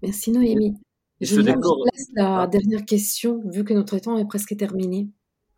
[0.02, 0.78] Merci Noémie.
[1.20, 2.48] Je, vous laisse la ah.
[2.48, 5.10] dernière question, vu que notre temps est presque terminé.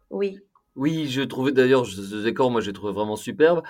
[0.10, 0.40] Oui.
[0.76, 3.62] Oui, je trouvais d'ailleurs ce décor, moi j'ai trouvé vraiment superbe.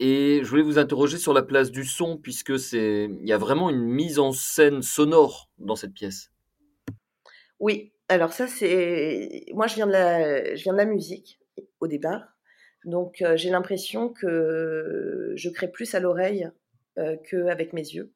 [0.00, 3.38] Et je voulais vous interroger sur la place du son, puisque c'est, il y a
[3.38, 6.32] vraiment une mise en scène sonore dans cette pièce.
[7.60, 11.40] Oui, alors ça c'est, moi je viens de la, je viens de la musique
[11.80, 12.36] au départ,
[12.86, 16.48] donc euh, j'ai l'impression que je crée plus à l'oreille
[16.98, 18.12] euh, qu'avec mes yeux.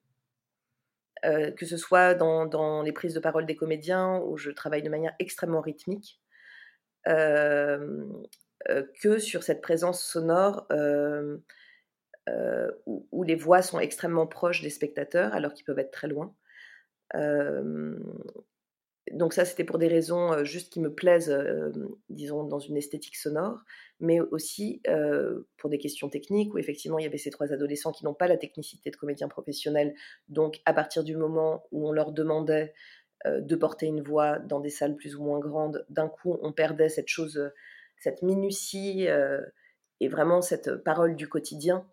[1.26, 4.88] Euh, que ce soit dans, les prises de parole des comédiens, où je travaille de
[4.88, 6.18] manière extrêmement rythmique,
[7.04, 10.66] que sur cette présence sonore
[12.86, 16.34] où, les voix sont extrêmement proches des spectateurs, alors qu'ils peuvent être très loin
[19.20, 21.30] donc ça, c'était pour des raisons juste qui me plaisent,
[22.08, 23.58] disons, dans une esthétique sonore,
[24.00, 24.80] mais aussi
[25.58, 28.28] pour des questions techniques, où effectivement, il y avait ces trois adolescents qui n'ont pas
[28.28, 29.94] la technicité de comédiens professionnels.
[30.30, 32.72] Donc, à partir du moment où on leur demandait
[33.26, 36.88] de porter une voix dans des salles plus ou moins grandes, d'un coup, on perdait
[36.88, 37.52] cette chose,
[37.98, 39.06] cette minutie
[40.00, 41.86] et vraiment cette parole du quotidien.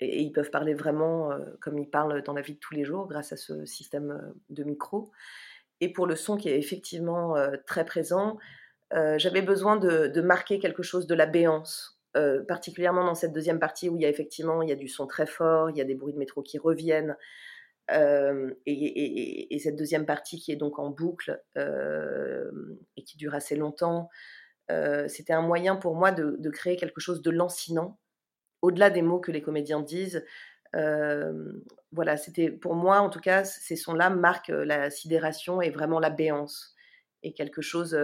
[0.00, 1.28] Et, ils peuvent parler vraiment
[1.60, 4.64] comme ils parlent dans la vie de tous les jours grâce à ce système de
[4.64, 5.12] micro
[5.82, 8.38] et pour le son qui est effectivement euh, très présent,
[8.94, 13.58] euh, j'avais besoin de, marquer quelque chose de la béance, euh, particulièrement dans cette deuxième
[13.58, 15.80] partie où il y a effectivement il y a du son très fort, il y
[15.80, 17.16] a des bruits de métro qui reviennent.
[17.90, 24.08] Et, cette deuxième partie qui est donc en boucle et qui dure assez longtemps,
[25.08, 27.98] c'était un moyen pour moi de, de créer quelque chose de lancinant,
[28.62, 30.24] au-delà des mots que les comédiens disent,
[30.74, 36.10] voilà, c'était pour moi, en tout cas, ces sons-là marquent la sidération et vraiment la
[36.10, 36.74] béance.
[37.22, 37.96] Et quelque chose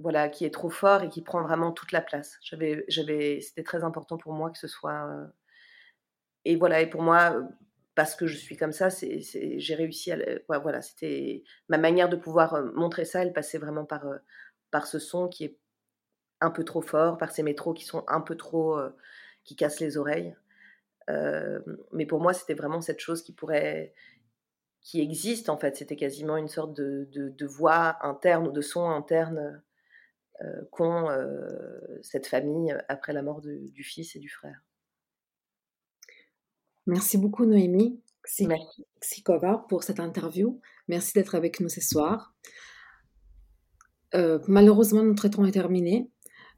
[0.00, 2.38] voilà, qui est trop fort et qui prend vraiment toute la place.
[2.42, 5.08] J'avais, j'avais, c'était très important pour moi que ce soit.
[6.44, 7.42] Et voilà, et pour moi,
[7.94, 10.18] parce que je suis comme ça, c'est, j'ai réussi à.
[10.60, 13.22] voilà, c'était ma manière de pouvoir montrer ça.
[13.22, 14.04] Elle passait vraiment par,
[14.70, 15.58] par ce son qui est
[16.40, 18.78] un peu trop fort, par ces métros qui sont un peu trop.
[19.44, 20.36] qui cassent les oreilles
[21.92, 23.94] mais pour moi, c'était vraiment cette chose qui pourrait,
[24.80, 25.76] qui existe en fait.
[25.76, 29.62] C'était quasiment une sorte de, de, voix interne ou de son interne
[30.42, 31.08] euh, qu'ont
[32.02, 34.62] cette famille après la mort du fils et du frère.
[36.86, 38.00] Merci beaucoup Noémie
[39.00, 40.60] Sikova pour cette interview.
[40.88, 42.34] Merci d'être avec nous ce soir.
[44.48, 46.10] malheureusement, notre temps est terminé,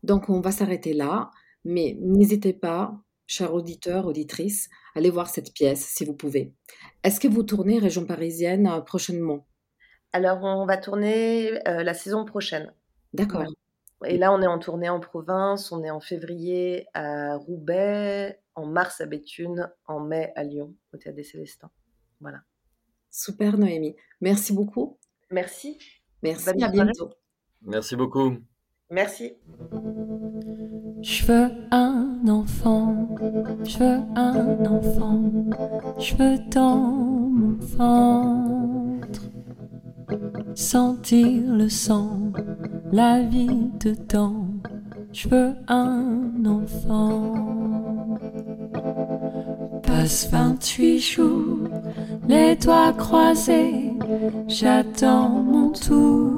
[0.03, 1.31] donc on va s'arrêter là.
[1.65, 6.53] Mais n'hésitez pas chers auditeurs, auditrices, allez voir cette pièce si vous pouvez.
[7.03, 9.47] Est-ce que vous tournez région parisienne euh, prochainement?
[10.13, 12.73] Alors, on va tourner euh, la saison prochaine.
[13.13, 13.45] D'accord.
[14.05, 18.67] Et là, on est en tournée en province, on est en février à Roubaix, en
[18.67, 21.71] mars à Béthune, en mai à Lyon, au Théâtre des Célestins.
[22.21, 22.39] Voilà.
[23.11, 23.97] Super, Noémie.
[24.21, 24.99] Merci beaucoup.
[25.31, 25.79] Merci.
[26.23, 27.11] Merci, à bientôt.
[27.63, 28.37] Merci beaucoup.
[28.91, 29.37] Merci.
[31.09, 33.07] Je veux un enfant,
[33.65, 35.23] je veux un enfant,
[36.01, 39.23] je veux dans mon ventre
[40.57, 42.33] sentir le sang,
[42.91, 44.49] la vie dedans.
[45.13, 47.35] Je veux un enfant.
[49.85, 51.69] Passe 28 jours,
[52.27, 53.93] les doigts croisés,
[54.49, 56.33] j'attends mon tour.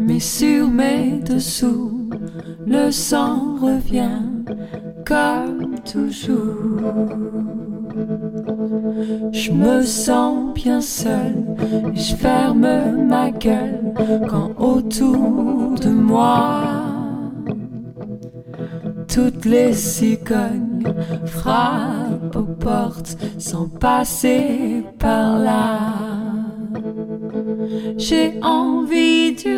[0.00, 1.97] Mais sur mes dessous,
[2.68, 4.22] le sang revient
[5.04, 6.80] comme toujours.
[9.32, 11.34] Je me sens bien seul,
[11.94, 13.94] je ferme ma gueule
[14.28, 16.88] quand autour de moi
[19.08, 20.84] toutes les cigognes
[21.26, 25.94] frappent aux portes sans passer par là.
[27.96, 29.57] J'ai envie d'hurler,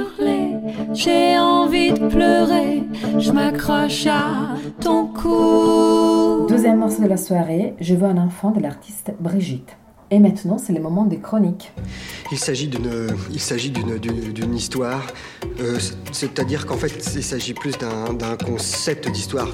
[0.93, 2.83] j'ai envie de pleurer,
[3.19, 6.47] je m'accroche à ton cou.
[6.49, 9.77] Deuxième morceau de la soirée, Je veux un enfant de l'artiste Brigitte.
[10.11, 11.73] Et maintenant, c'est le moment des chroniques.
[12.33, 12.91] Il s'agit d'une,
[13.31, 15.07] il s'agit d'une, d'une, histoire,
[15.61, 15.79] euh,
[16.11, 19.49] c'est-à-dire qu'en fait, il s'agit plus d'un, d'un concept d'histoire.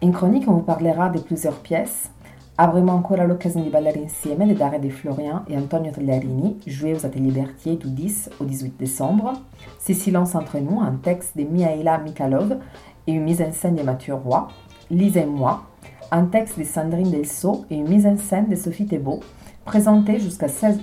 [0.00, 2.10] Une chronique, on vous parlera de plusieurs pièces.
[2.56, 7.04] Avremo ancora l'occasione di ballare insieme di Daria De Florian et Antonio Tagliarini, joué aux
[7.04, 9.32] Ateliers Berthier du 10 au 18 décembre.
[9.80, 12.60] C'est Silence entre nous, un texte de Mihaela Mikhalov
[13.08, 14.46] et une mise en scène de Mathieu Roy.
[14.88, 15.64] Lisez-moi,
[16.12, 19.18] un texte de Sandrine Delso et une mise en scène de Sophie Thébault,
[19.64, 20.78] présenté jusqu'au 16,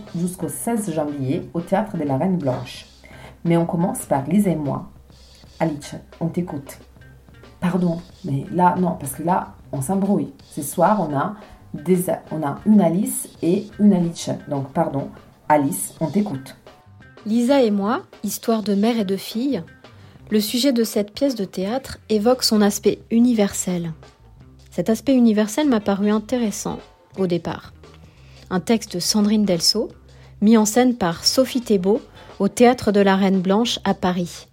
[0.50, 2.86] 16 janvier au Théâtre de la Reine Blanche.
[3.46, 4.90] Mais on commence par Lisez-moi.
[5.58, 6.80] Alice, on t'écoute.
[7.62, 10.34] Pardon, mais là, non, parce que là, on s'embrouille.
[10.44, 11.36] Ce soir, on a
[12.32, 14.30] on a une Alice et une Alice.
[14.50, 15.10] Donc, pardon,
[15.50, 16.56] Alice, on t'écoute.
[17.26, 19.64] Lisa et moi, histoire de mère et de fille,
[20.30, 23.94] le sujet de cette pièce de théâtre évoque son aspect universel.
[24.72, 26.80] Cet aspect universel m'a paru intéressant
[27.18, 27.74] au départ.
[28.50, 29.90] Un texte de Sandrine Delso,
[30.40, 32.02] mis en scène par Sophie Thébault
[32.40, 34.48] au Théâtre de la Reine Blanche à Paris.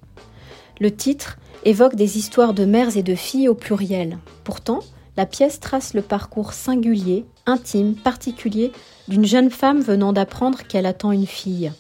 [0.80, 4.18] Le titre évoque des histoires de mères et de filles au pluriel.
[4.44, 4.80] Pourtant,
[5.18, 8.70] la pièce trace le parcours singulier, intime, particulier
[9.08, 11.72] d'une jeune femme venant d'apprendre qu'elle attend une fille.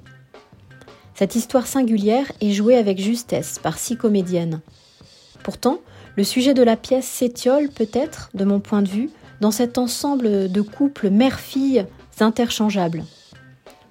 [1.14, 4.60] Cette histoire singulière est jouée avec justesse par six comédiennes.
[5.44, 5.78] Pourtant,
[6.16, 9.08] le sujet de la pièce s'étiole peut-être, de mon point de vue,
[9.40, 11.86] dans cet ensemble de couples mère-fille
[12.18, 13.04] interchangeables.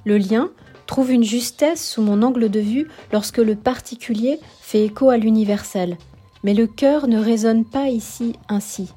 [0.03, 0.49] Le lien
[0.87, 5.97] trouve une justesse sous mon angle de vue lorsque le particulier fait écho à l'universel,
[6.43, 8.89] mais le cœur ne résonne pas ici ainsi.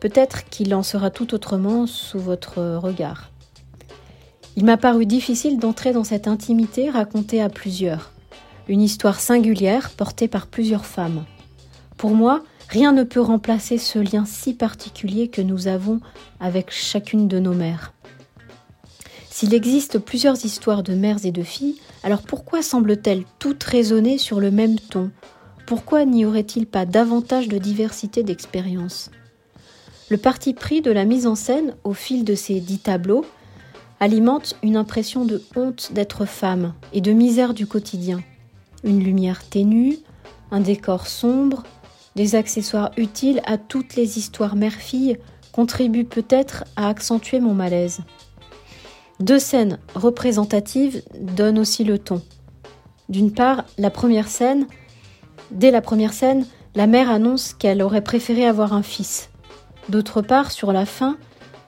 [0.00, 3.30] Peut-être qu'il en sera tout autrement sous votre regard.
[4.56, 8.12] Il m'a paru difficile d'entrer dans cette intimité racontée à plusieurs,
[8.68, 11.24] une histoire singulière portée par plusieurs femmes.
[11.96, 16.00] Pour moi, rien ne peut remplacer ce lien si particulier que nous avons
[16.40, 17.92] avec chacune de nos mères.
[19.30, 24.40] S'il existe plusieurs histoires de mères et de filles, alors pourquoi semblent-elles toutes résonner sur
[24.40, 25.10] le même ton?
[25.66, 29.10] Pourquoi n'y aurait-il pas davantage de diversité d'expériences?
[30.08, 33.24] Le parti pris de la mise en scène au fil de ces dix tableaux
[33.98, 38.20] alimente une impression de honte d'être femme et de misère du quotidien.
[38.84, 39.96] Une lumière ténue,
[40.50, 41.64] un décor sombre,
[42.14, 45.18] des accessoires utiles à toutes les histoires mère-fille
[45.52, 48.00] contribuent peut-être à accentuer mon malaise.
[49.18, 52.22] Deux scènes représentatives donnent aussi le ton.
[53.08, 54.66] D'une part, la première scène,
[55.50, 59.30] dès la première scène, la mère annonce qu'elle aurait préféré avoir un fils.
[59.88, 61.16] D'autre part, sur la fin,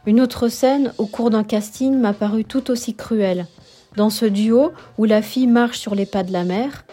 [0.06, 3.46] une autre scène au cours d'un casting m'a paru tout aussi cruelle.
[3.96, 6.84] Dans ce duo où la fille marche sur les pas de la mère,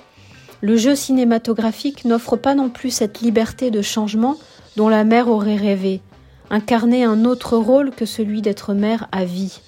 [0.61, 4.37] le jeu cinématographique n'offre pas non plus cette liberté de changement
[4.75, 6.01] dont la mère aurait rêvé,
[6.49, 9.61] incarner un autre rôle que celui d'être mère à vie.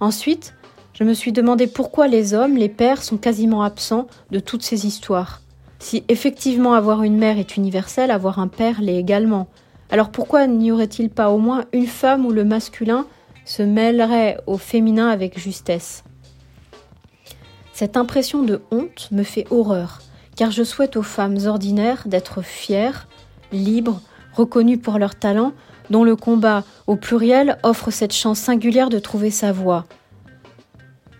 [0.00, 0.54] Ensuite,
[0.92, 4.86] je me suis demandé pourquoi les hommes, les pères, sont quasiment absents de toutes ces
[4.86, 5.42] histoires.
[5.78, 9.48] Si effectivement avoir une mère est universel, avoir un père l'est également.
[9.90, 13.06] Alors pourquoi n'y aurait-il pas au moins une femme où le masculin
[13.44, 16.04] se mêlerait au féminin avec justesse?
[17.72, 20.00] Cette impression de honte me fait horreur,
[20.36, 23.08] car je souhaite aux femmes ordinaires d'être fières,
[23.52, 24.00] libres,
[24.34, 25.52] reconnues pour leur talent,
[25.88, 29.86] dont le combat au pluriel offre cette chance singulière de trouver sa voie.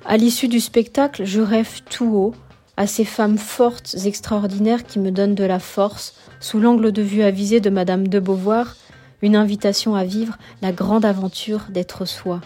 [0.05, 2.35] À l'issue du spectacle, je rêve tout haut
[2.79, 7.25] à ces femmes fortes, extraordinaires qui me donnent de la force, sous l'angle de vue
[7.25, 8.77] avisé de Madame de Beauvoir,
[9.21, 12.41] une invitation à vivre la grande aventure d'être soi.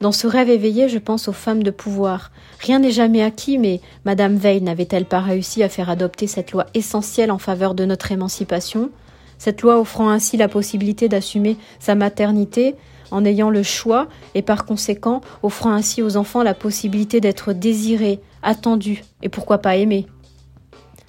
[0.00, 2.32] Dans ce rêve éveillé, je pense aux femmes de pouvoir.
[2.58, 6.66] Rien n'est jamais acquis, mais Madame Veil n'avait-elle pas réussi à faire adopter cette loi
[6.74, 8.90] essentielle en faveur de notre émancipation?
[9.38, 12.74] Cette loi offrant ainsi la possibilité d'assumer sa maternité
[13.12, 18.20] en ayant le choix et par conséquent offrant ainsi aux enfants la possibilité d'être désirés,
[18.42, 20.06] attendus et pourquoi pas aimés.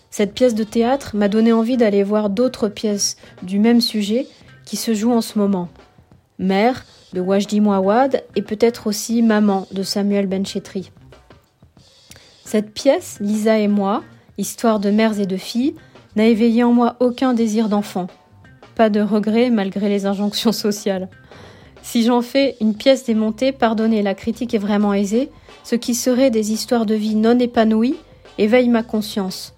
[0.10, 4.28] Cette pièce de théâtre m'a donné envie d'aller voir d'autres pièces du même sujet
[4.66, 5.70] qui se jouent en ce moment.
[6.40, 10.92] Mère, de Wajdi Mouawad et peut-être aussi Maman de Samuel Benchetri.
[12.46, 14.04] Cette pièce, Lisa et moi,
[14.38, 15.76] histoire de mères et de filles,
[16.16, 18.08] n'a éveillé en moi aucun désir d'enfant.
[18.76, 21.10] Pas de regret malgré les injonctions sociales.
[21.82, 25.30] Si j'en fais une pièce démontée, pardonnez, la critique est vraiment aisée,
[25.70, 27.96] ce qui serait des histoires de vie non épanouies
[28.40, 29.54] éveille ma conscience.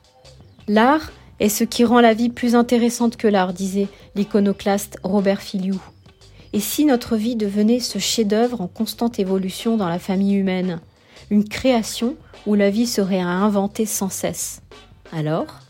[0.68, 1.10] L'art
[1.40, 5.82] est ce qui rend la vie plus intéressante que l'art, disait l'iconoclaste Robert Filiou.
[6.52, 10.82] Et si notre vie devenait ce chef-d'œuvre en constante évolution dans la famille humaine,
[11.30, 14.62] une création où la vie serait à inventer sans cesse
[15.14, 15.62] Alors?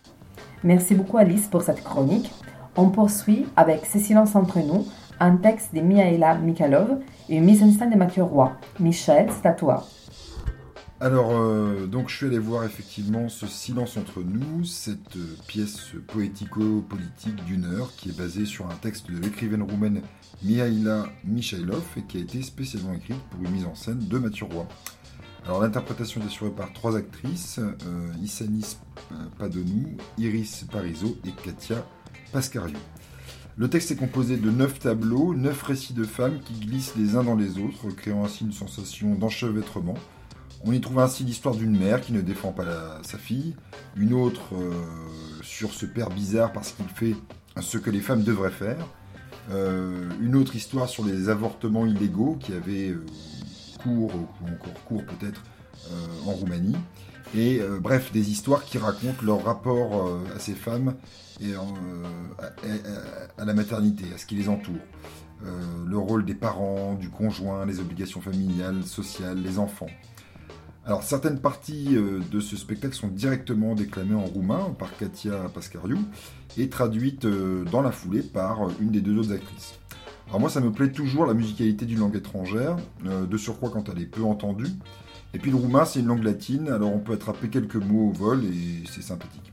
[0.63, 2.31] Merci beaucoup Alice pour cette chronique.
[2.75, 4.87] On poursuit avec Ce silence entre nous,
[5.19, 6.97] un texte de Mihaela Mikhalov
[7.29, 8.53] et une mise en scène de Mathieu Roy.
[8.79, 9.85] Michel, c'est à toi.
[11.01, 17.43] Alors, euh, je suis allé voir effectivement ce silence entre nous, cette euh, pièce poético-politique
[17.45, 20.03] d'une heure qui est basée sur un texte de l'écrivaine roumaine
[20.43, 24.45] Mihaila Michailov et qui a été spécialement écrite pour une mise en scène de Mathieu
[24.45, 24.67] Roy.
[25.43, 28.77] Alors l'interprétation est assurée par trois actrices, euh, Issanis
[29.39, 31.83] Padonou, Iris Parizeau et Katia
[32.31, 32.77] Pascariou.
[33.57, 37.23] Le texte est composé de neuf tableaux, neuf récits de femmes qui glissent les uns
[37.23, 39.95] dans les autres, créant ainsi une sensation d'enchevêtrement.
[40.63, 43.55] On y trouve ainsi l'histoire d'une mère qui ne défend pas sa fille,
[43.95, 44.71] une autre euh,
[45.41, 47.15] sur ce père bizarre parce qu'il fait
[47.59, 48.87] ce que les femmes devraient faire,
[49.49, 53.03] euh, une autre histoire sur les avortements illégaux qui avaient euh,
[53.81, 55.41] cours, ou encore cours peut-être,
[56.27, 56.77] en Roumanie,
[57.35, 60.93] et bref, des histoires qui racontent leur rapport à ces femmes
[61.41, 61.53] et
[63.39, 64.75] à, la maternité, à ce qui les entoure.
[65.43, 69.89] le rôle des parents, du conjoint, les obligations familiales, sociales, les enfants.
[70.83, 75.99] Alors certaines parties euh, de ce spectacle sont directement déclamées en roumain par Katia Pascariou
[76.57, 79.79] et traduites euh, dans la foulée par euh, une des deux autres actrices.
[80.27, 84.01] Alors moi ça me plaît toujours la musicalité d'une langue étrangère, de surcroît quand elle
[84.01, 84.69] est peu entendue.
[85.33, 88.11] Et puis le roumain c'est une langue latine, alors on peut attraper quelques mots au
[88.11, 89.51] vol et c'est sympathique.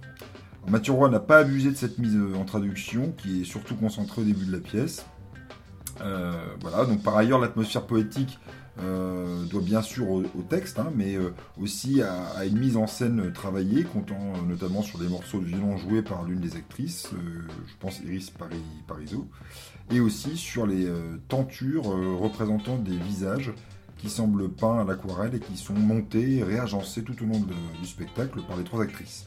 [0.68, 4.24] Mathieu Roy n'a pas abusé de cette mise en traduction qui est surtout concentrée au
[4.24, 5.05] début de la pièce.
[6.61, 8.39] voilà, donc par ailleurs l'atmosphère poétique
[8.81, 13.33] euh, doit bien sûr au, texte, hein, mais euh, aussi à, une mise en scène
[13.33, 17.74] travaillée, comptant euh, notamment sur des morceaux de violon joués par l'une des actrices, je
[17.81, 18.62] pense Iris Paris,
[19.91, 20.87] et aussi sur les
[21.29, 23.53] tentures représentant des visages
[23.97, 27.41] qui semblent peints à l'aquarelle et qui sont montés réagencés tout au long
[27.81, 29.26] du spectacle par les trois actrices.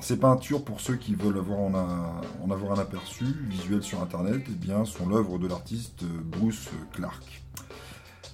[0.00, 4.84] Ces peintures, pour ceux qui veulent en avoir un aperçu visuel sur internet, eh bien,
[4.84, 7.42] sont l'œuvre de l'artiste Bruce Clark.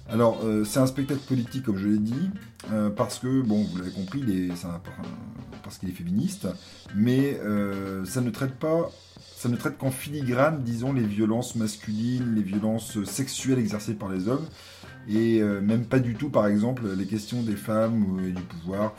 [0.07, 2.31] Alors, euh, c'est un spectacle politique, comme je l'ai dit,
[2.71, 4.23] euh, parce que, bon, vous l'avez compris,
[5.63, 6.47] parce qu'il est féministe,
[6.95, 8.89] mais euh, ça ne traite pas,
[9.35, 14.27] ça ne traite qu'en filigrane, disons, les violences masculines, les violences sexuelles exercées par les
[14.27, 14.45] hommes,
[15.07, 18.93] et même pas du tout, par exemple, les questions des femmes et du pouvoir.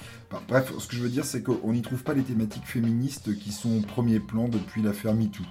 [0.49, 3.53] bref, ce que je veux dire, c'est qu'on n'y trouve pas les thématiques féministes qui
[3.53, 5.45] sont au premier plan depuis l'affaire MeToo,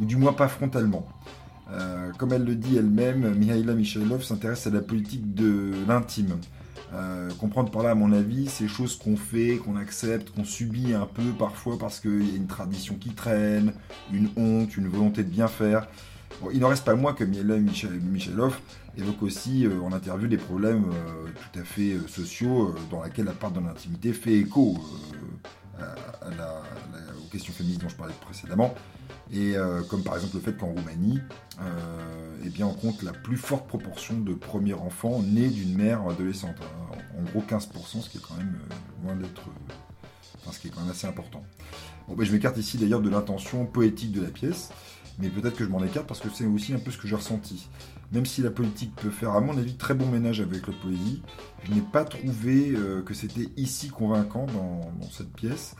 [0.00, 1.06] ou du moins pas frontalement.
[1.70, 6.36] Euh, comme elle le dit elle-même, Mihaila Michailov s'intéresse à la politique de l'intime.
[6.94, 10.94] Euh, comprendre par là, à mon avis, ces choses qu'on fait, qu'on accepte, qu'on subit
[10.94, 13.74] un peu parfois parce qu'il y a une tradition qui traîne,
[14.12, 15.86] une honte, une volonté de bien faire.
[16.52, 18.58] il n'en reste pas moins que Mihaila Michailov
[18.96, 20.86] évoque aussi euh, en interview des problèmes
[21.52, 24.78] tout à fait sociaux dans lesquels la part de l'intimité fait écho
[25.78, 28.74] aux questions féministes dont je parlais précédemment.
[29.30, 31.20] Et euh, comme par exemple le fait qu'en Roumanie,
[31.60, 36.06] euh, eh bien, on compte la plus forte proportion de premiers enfants nés d'une mère
[36.08, 36.56] adolescente.
[37.18, 39.42] En gros 15%, ce qui est quand même euh, loin d'être.
[40.50, 41.44] Ce qui est quand même assez important.
[42.06, 44.70] Bon, ben, je m'écarte ici d'ailleurs de l'intention poétique de la pièce,
[45.18, 47.16] mais peut-être que je m'en écarte parce que c'est aussi un peu ce que j'ai
[47.16, 47.68] ressenti.
[48.12, 51.22] Même si la politique peut faire, à mon avis, très bon ménage avec la poésie,
[51.64, 55.74] je n'ai pas trouvé que c'était ici convaincant dans cette pièce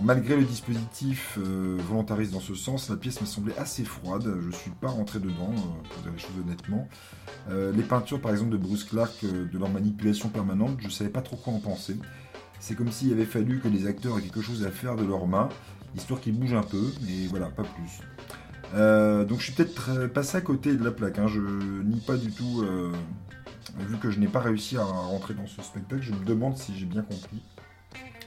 [0.00, 4.24] malgré le dispositif euh, volontariste dans ce sens, la pièce m'a semblé assez froide.
[4.40, 6.88] Je ne suis pas rentré dedans, euh, pour dire les choses honnêtement.
[7.50, 11.10] Euh, les peintures, par exemple, de Bruce Clark, de leur manipulation permanente, je ne savais
[11.10, 11.96] pas trop quoi en penser.
[12.60, 15.26] C'est comme s'il avait fallu que les acteurs aient quelque chose à faire de leurs
[15.26, 15.48] mains,
[15.96, 18.00] histoire qu'ils bougent un peu, mais voilà, pas plus.
[18.72, 21.18] Donc je suis peut-être passé à côté de la plaque.
[21.18, 21.28] Hein.
[21.28, 22.64] Je nie pas du tout
[23.78, 26.76] vu que je n'ai pas réussi à rentrer dans ce spectacle, je me demande si
[26.76, 27.42] j'ai bien compris.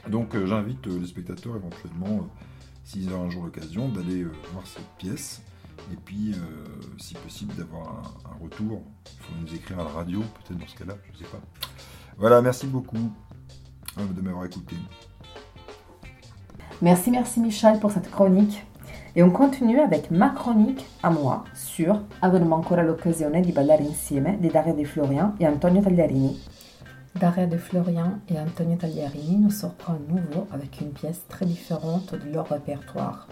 [0.08, 2.44] Donc euh, j'invite euh, les spectateurs éventuellement, euh,
[2.84, 5.42] s'ils ont un jour l'occasion, d'aller voir cette pièce.
[5.92, 6.34] Et puis,
[6.98, 8.82] si possible, d'avoir un, retour.
[9.04, 11.40] Il faut nous écrire à la radio, peut-être dans ce cas-là, je ne sais pas.
[12.16, 13.12] Voilà, merci beaucoup
[13.98, 14.74] de m'avoir écouté.
[16.80, 18.64] Merci, merci Michel pour cette chronique.
[19.18, 24.36] Et on continue avec ma chronique à moi sur Avremo ancora l'occasione di ballare insieme
[24.38, 26.38] di Daria De Florian et Antonio Tagliarini.
[27.14, 32.14] Daria De Florian et Antonio Tagliarini nous sortent à nouveau avec une pièce très différente
[32.14, 33.26] de leur répertoire.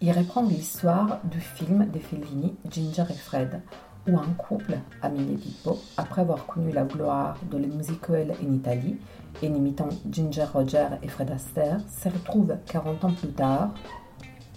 [0.00, 3.60] Ils reprennent l'histoire du film de Fellini Ginger et Fred,
[4.08, 8.52] où un couple, Amelie et Pippo, après avoir connu la gloire de les musicals en
[8.52, 8.96] Italie,
[9.42, 13.74] et imitant Ginger Roger et Fred Astaire, se retrouvent 40 ans plus tard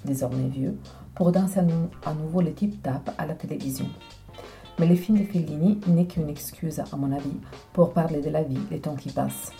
[0.05, 0.77] désormais vieux,
[1.15, 1.59] pour danser
[2.05, 3.87] à nouveau le tip-tap à la télévision.
[4.79, 7.37] Mais le film de Fellini n'est qu'une excuse, à mon avis,
[7.73, 9.51] pour parler de la vie, les temps qui passent.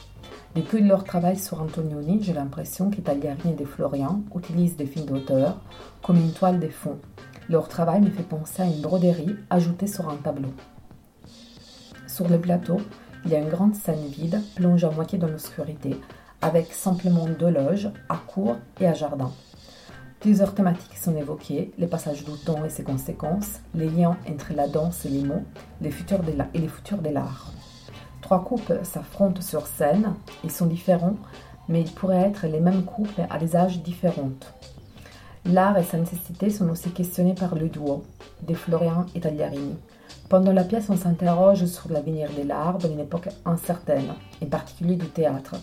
[0.56, 5.62] Depuis leur travail sur Antonioni, j'ai l'impression qu'Italiarini et de Florian utilisent des films d'auteur
[6.02, 6.98] comme une toile de fond.
[7.50, 10.50] Leur travail me fait penser à une broderie ajoutée sur un tableau.
[12.08, 12.82] Sur le plateau,
[13.24, 15.96] il y a une grande scène vide, plongée à moitié dans l'obscurité,
[16.42, 19.32] avec simplement deux loges, à cour et à jardin.
[20.22, 24.68] Plusieurs thématiques sont évoquées, les passages du temps et ses conséquences, les liens entre la
[24.68, 25.42] danse et les mots,
[25.82, 27.52] les futurs de et les futurs de l'art.
[28.22, 30.14] Trois couples s'affrontent sur scène,
[30.44, 31.16] ils sont différents,
[31.68, 34.30] mais ils pourraient être les mêmes couples à des âges différents.
[35.46, 38.04] L'art et sa nécessité sont aussi questionnés par le duo,
[38.44, 39.76] de Florian et Tagliarini.
[40.30, 44.14] Pendant la pièce, on s'interroge sur l'avenir de l'art dans une époque incertaine,
[44.44, 45.56] en particulier du théâtre.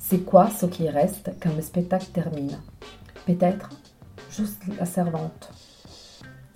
[0.00, 2.58] C'est quoi ce qui reste quand le spectacle termine?
[3.24, 3.70] Peut-être
[4.36, 5.50] juste la servante.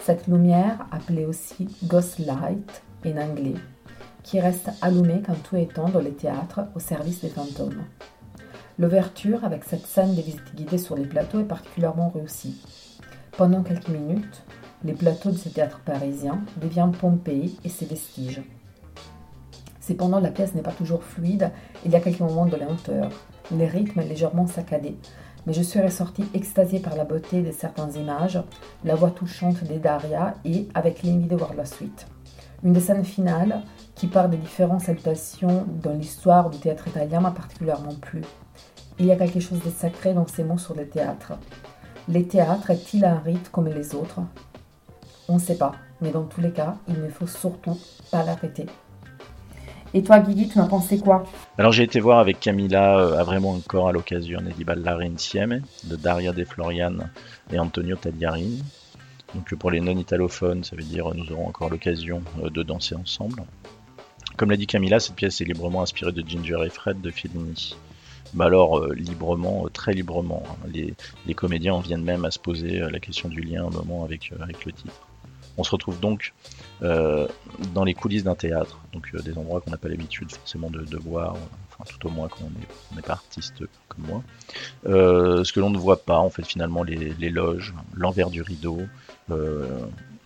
[0.00, 3.54] Cette lumière, appelée aussi Ghost Light en anglais,
[4.22, 7.84] qui reste allumée quand tout est temps dans les théâtres au service des fantômes.
[8.78, 12.60] L'ouverture avec cette scène de visite guidée sur les plateaux est particulièrement réussie.
[13.36, 14.42] Pendant quelques minutes,
[14.84, 18.42] les plateaux de ces théâtres parisiens deviennent Pompéi et ses vestiges.
[19.80, 21.50] Cependant, la pièce n'est pas toujours fluide,
[21.84, 23.10] il y a quelques moments de lenteur.
[23.50, 24.96] Les rythmes légèrement saccadés,
[25.48, 28.38] mais je suis ressortie extasiée par la beauté de certaines images,
[28.84, 32.06] la voix touchante des Daria et avec l'envie de voir la suite.
[32.62, 33.62] Une des scènes finales,
[33.94, 38.20] qui part des différentes salutations dans l'histoire du théâtre italien, m'a particulièrement plu.
[38.98, 41.32] Il y a quelque chose de sacré dans ces mots sur le théâtre.
[42.08, 44.20] Les théâtres est-il un rite comme les autres?
[45.30, 45.72] On ne sait pas,
[46.02, 47.78] mais dans tous les cas, il ne faut surtout
[48.10, 48.66] pas l'arrêter.
[49.94, 51.24] Et toi, Guigui, tu en pensé quoi
[51.56, 55.96] Alors, j'ai été voir avec Camilla, euh, vraiment encore à l'occasion, di ballare insieme, de
[55.96, 56.96] Daria De Florian
[57.50, 58.62] et Antonio Tagliarini.
[59.34, 63.42] Donc, pour les non-italophones, ça veut dire nous aurons encore l'occasion euh, de danser ensemble.
[64.36, 67.74] Comme l'a dit Camilla, cette pièce est librement inspirée de Ginger et Fred de Fellini.
[68.34, 70.42] Mais alors, euh, librement, très librement.
[70.50, 70.70] Hein.
[71.26, 74.30] Les, comédiens en viennent même à se poser la question du lien un moment avec
[74.30, 75.07] le titre.
[75.58, 76.32] On se retrouve donc
[76.82, 77.26] euh,
[77.74, 80.96] dans les coulisses d'un théâtre, donc euh, des endroits qu'on n'a pas l'habitude forcément de,
[80.96, 81.36] voir,
[81.68, 82.44] enfin tout au moins quand
[82.92, 84.22] on n'est pas artiste comme moi.
[84.86, 88.78] Euh, ce que l'on ne voit pas, en fait, finalement, les, loges, l'envers du rideau,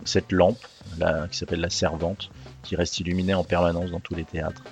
[0.05, 0.63] cette lampe
[1.31, 2.29] qui s'appelle la servante,
[2.61, 4.63] qui reste illuminée en permanence dans tous les théâtres.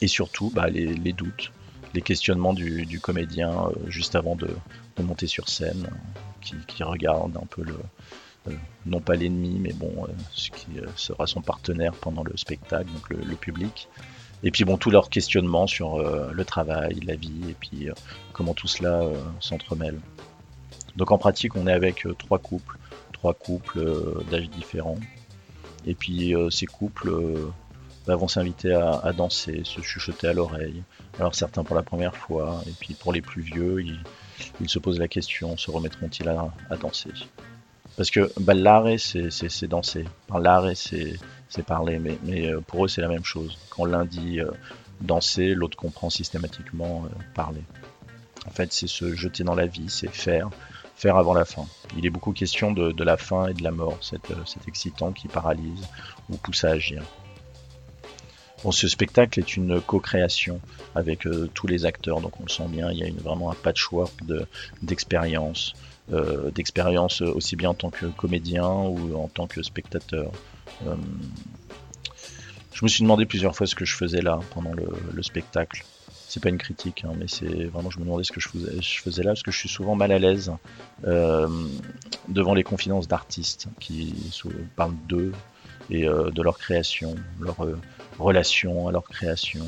[0.00, 1.52] Et surtout, bah, les, doutes,
[1.94, 4.48] les questionnements du, comédien juste avant de,
[5.00, 5.88] monter sur scène,
[6.40, 7.76] qui, qui regarde un peu le,
[8.86, 12.90] non pas l'ennemi, mais bon, euh, ce qui euh, sera son partenaire pendant le spectacle,
[12.92, 13.88] donc le, public.
[14.42, 17.88] Et puis bon, tous leurs questionnements sur le travail, la vie, et puis
[18.34, 19.02] comment tout cela
[19.40, 19.98] s'entremêle.
[20.94, 22.76] Donc en pratique, on est avec trois couples,
[23.12, 23.80] trois couples
[24.30, 24.98] d'âges différents.
[25.86, 27.10] Et puis ces couples
[28.06, 30.82] bah, vont s'inviter à, danser, se chuchoter à l'oreille.
[31.18, 33.82] Alors certains pour la première fois, et puis pour les plus vieux,
[34.60, 37.10] ils, se posent la question, se remettront-ils à danser?
[37.96, 40.04] Parce que ballare, c'est danser.
[40.28, 41.18] Parlare, c'est
[41.66, 41.98] parler.
[41.98, 43.58] Mais, euh, pour eux, c'est la même chose.
[43.70, 44.50] Quand l'un dit euh,
[45.00, 47.62] danser, l'autre comprend systématiquement euh, parler.
[48.46, 50.50] En fait, c'est se jeter dans la vie, c'est faire.
[50.94, 51.66] Faire avant la fin.
[51.96, 54.32] Il est beaucoup question de, de la fin et de la mort, cet,
[54.66, 55.82] excitant qui paralyse
[56.30, 57.02] ou pousse à agir.
[58.64, 60.60] Bon, ce spectacle est une co-création
[60.94, 64.14] avec tous les acteurs, donc on le sent bien, il y a vraiment un patchwork
[64.82, 70.30] d'expérience, euh, d'expérience aussi bien en tant que comédien ou en tant que spectateur.
[70.86, 70.94] Euh,
[72.72, 75.84] je me suis demandé plusieurs fois ce que je faisais là pendant le, spectacle.
[76.28, 78.82] C'est pas une critique, hein, mais c'est vraiment je me demandais ce que je faisais,
[78.82, 80.52] je faisais là parce que je suis souvent mal à l'aise
[81.04, 81.48] euh,
[82.28, 84.14] devant les confidences d'artistes qui
[84.74, 85.32] parlent d'eux
[85.88, 87.56] et de leur création, leur
[88.18, 89.64] relation à leur création.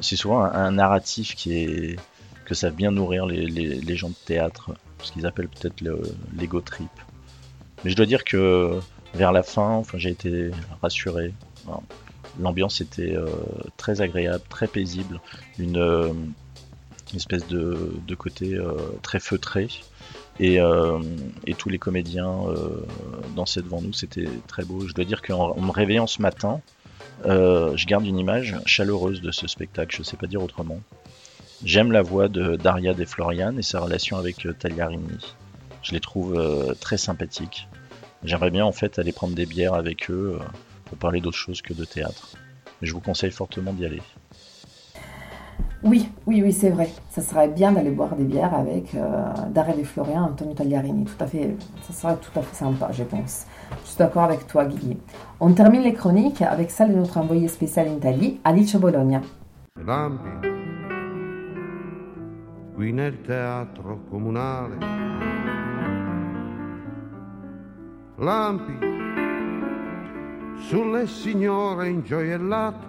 [0.00, 1.96] c'est souvent un, narratif qui est
[2.44, 4.72] que savent bien nourrir les, les gens de théâtre,
[5.04, 5.82] ce qu'ils appellent peut-être
[6.36, 6.90] l'ego trip.
[7.84, 8.78] Mais je dois dire que
[9.14, 10.50] vers la fin, j'ai été
[10.82, 11.32] rassuré.
[12.38, 13.26] L'ambiance était euh,
[13.76, 15.20] très agréable, très paisible,
[15.58, 16.12] une, euh,
[17.14, 19.68] espèce de, côté euh, très feutré.
[20.38, 20.58] Et,
[21.58, 22.44] tous les comédiens
[23.36, 24.86] dansaient devant nous, c'était très beau.
[24.86, 26.62] Je dois dire qu'en me réveillant ce matin,
[27.26, 30.80] je garde une image chaleureuse de ce spectacle, je ne sais pas dire autrement.
[31.64, 35.34] J'aime la voix de Daria De Florian et sa relation avec Tagliarini.
[35.82, 36.40] Je les trouve
[36.80, 37.68] très sympathiques.
[38.22, 40.44] J'aimerais bien en fait aller prendre des bières avec eux euh,
[40.84, 42.28] pour parler d'autre chose que de théâtre.
[42.80, 44.02] Mais je vous conseille fortement d'y aller.
[45.82, 46.90] Oui, oui, oui, c'est vrai.
[47.08, 51.06] Ça serait bien d'aller boire des bières avec euh, Daria De Florian, Antonio Tagliarini.
[51.06, 53.46] Tout à fait, ça serait tout à fait sympa, je pense.
[53.84, 54.98] Je suis d'accord avec toi, Guigui.
[55.40, 59.22] On termine les chroniques avec celle de notre envoyé spécial en Italie, Alice Bologna.
[62.80, 64.78] Qui nel teatro comunale
[68.16, 68.78] lampi
[70.66, 72.88] sulle signore ingioiellate.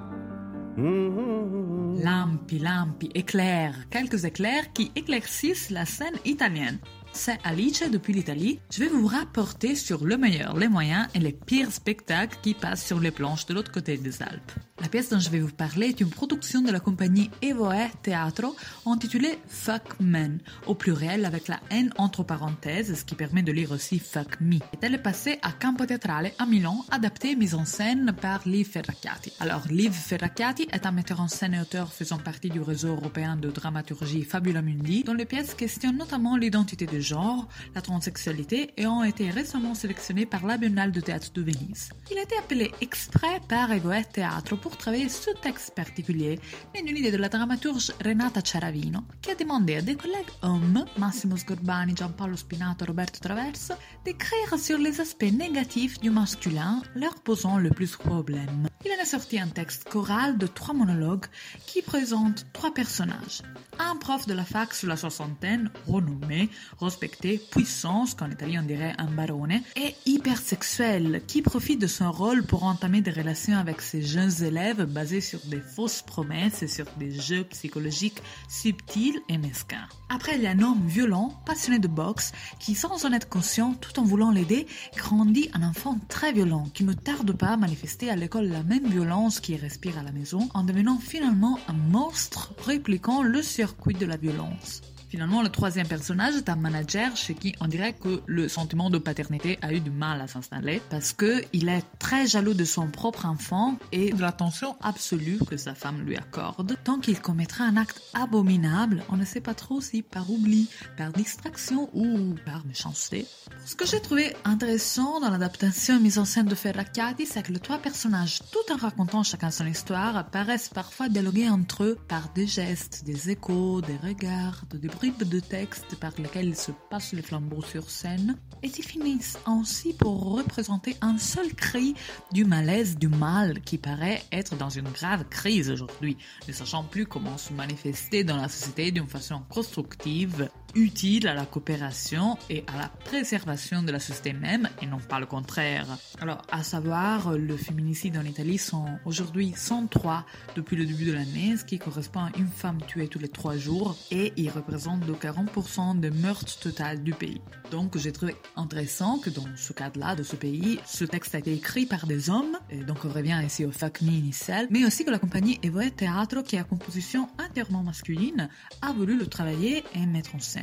[0.78, 2.02] Mm-hmm.
[2.04, 6.80] Lampi, lampi, éclairs, quelques éclairs qui éclaircissent la scène italienne
[7.14, 8.60] c'est Alice depuis l'Italie.
[8.72, 12.86] Je vais vous rapporter sur le meilleur, les moyens et les pires spectacles qui passent
[12.86, 14.52] sur les planches de l'autre côté des Alpes.
[14.82, 18.56] La pièce dont je vais vous parler est une production de la compagnie Evoe Teatro
[18.88, 23.72] intitulée Fuck Men, au pluriel avec la N entre parenthèses, ce qui permet de lire
[23.72, 24.58] aussi Fuck Me.
[24.82, 28.68] Elle est passée à Campo Teatrale à Milan, adaptée et mise en scène par Liv
[28.68, 29.34] Ferracchiati.
[29.40, 33.36] Alors, Liv Ferracchiati est un metteur en scène et auteur faisant partie du réseau européen
[33.36, 38.88] de dramaturgie Fabula Mundi, dont les pièces questionnent notamment l'identité de genre, la transsexualité et
[38.88, 41.90] ont été récemment sélectionnés par la Biennale de théâtre de Venise.
[42.10, 46.40] Il a été appelé exprès par Evoet Teatro pour travailler ce texte particulier,
[46.74, 50.86] né d'une idée de la dramaturge Renata Ciaravino, qui a demandé à des collègues hommes,
[50.98, 53.74] Massimo Sgorbani, Giampaolo Spinato, Roberto Traverso,
[54.06, 58.68] d'écrire sur les aspects négatifs du masculin, leur posant le plus problème.
[58.86, 61.26] Il en a sorti un texte choral de trois monologues
[61.68, 63.44] qui présentent trois personnages.
[63.80, 66.50] Un prof de la fac sous la soixantaine, renommé,
[66.92, 72.44] respecté, puissance, qu'en italien on dirait un barone, et hypersexuel, qui profite de son rôle
[72.44, 76.86] pour entamer des relations avec ses jeunes élèves basées sur des fausses promesses et sur
[76.98, 79.88] des jeux psychologiques subtils et mesquins.
[80.10, 83.74] Après, il y a un homme violent, passionné de boxe, qui sans en être conscient,
[83.74, 84.68] tout en voulant l'aider,
[84.98, 88.88] grandit un enfant très violent, qui ne tarde pas à manifester à l'école la même
[88.88, 94.06] violence qu'il respire à la maison, en devenant finalement un monstre répliquant le circuit de
[94.06, 94.82] la violence.
[95.12, 98.98] Finalement, le troisième personnage est un manager chez qui on dirait que le sentiment de
[98.98, 102.88] paternité a eu du mal à s'installer parce que il est très jaloux de son
[102.88, 106.78] propre enfant et de l'attention absolue que sa femme lui accorde.
[106.86, 111.12] Tant qu'il commettra un acte abominable, on ne sait pas trop si par oubli, par
[111.12, 113.26] distraction ou par méchanceté.
[113.66, 117.60] Ce que j'ai trouvé intéressant dans l'adaptation mise en scène de Ferracchiati, c'est que les
[117.60, 122.48] trois personnages, tout en racontant chacun son histoire, paraissent parfois dialoguer entre eux par des
[122.48, 127.64] gestes, des échos, des regards, des de texte par lesquels ils se passent les flambeaux
[127.64, 131.96] sur scène, et ils finissent ainsi pour représenter un seul cri
[132.32, 137.08] du malaise du mal qui paraît être dans une grave crise aujourd'hui, ne sachant plus
[137.08, 142.78] comment se manifester dans la société d'une façon constructive utile à la coopération et à
[142.78, 145.86] la préservation de la société même et non pas le contraire.
[146.20, 151.58] Alors, à savoir, le féminicide en Italie sont aujourd'hui 103 depuis le début de l'année,
[151.58, 155.14] ce qui correspond à une femme tuée tous les trois jours et il représente de
[155.14, 157.42] 40% des meurtres total du pays.
[157.72, 161.54] Donc, j'ai trouvé intéressant que dans ce cadre-là de ce pays, ce texte a été
[161.54, 165.12] écrit par des hommes, et donc on revient ici au FACMI initial, mais aussi que
[165.12, 168.50] la compagnie Evoe Teatro, qui a composition entièrement masculine,
[168.82, 170.61] a voulu le travailler et mettre en scène.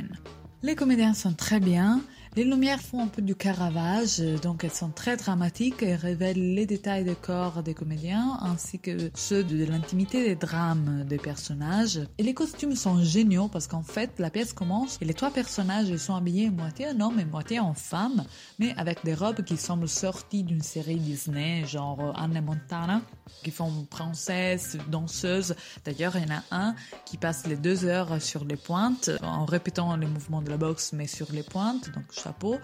[0.61, 2.01] Les comédiens sont très bien,
[2.35, 6.65] les lumières font un peu du caravage, donc elles sont très dramatiques et révèlent les
[6.65, 11.99] détails des corps des comédiens ainsi que ceux de l'intimité des drames des personnages.
[12.17, 15.95] Et les costumes sont géniaux parce qu'en fait la pièce commence et les trois personnages
[15.97, 18.23] sont habillés moitié en homme et moitié en femme,
[18.59, 23.01] mais avec des robes qui semblent sorties d'une série Disney, genre Anne Montana,
[23.43, 25.55] qui font princesse, danseuse.
[25.85, 26.75] D'ailleurs, il y en a un
[27.05, 30.93] qui passe les deux heures sur les pointes en répétant les mouvements de la boxe
[30.93, 32.57] mais sur les pointes, donc chapeau.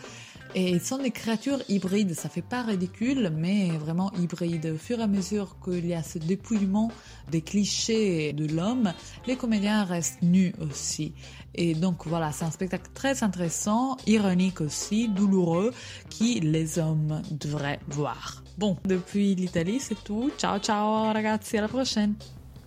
[0.53, 4.71] Et ils sont des créatures hybrides, ça fait pas ridicule, mais vraiment hybrides.
[4.73, 6.91] Au fur et à mesure qu'il y a ce dépouillement
[7.29, 8.93] des clichés de l'homme,
[9.27, 11.13] les comédiens restent nus aussi.
[11.55, 15.73] Et donc voilà, c'est un spectacle très intéressant, ironique aussi, douloureux,
[16.09, 18.43] qui les hommes devraient voir.
[18.57, 20.31] Bon, depuis l'Italie, c'est tout.
[20.37, 22.13] Ciao, ciao, ragazzi, à la prochaine.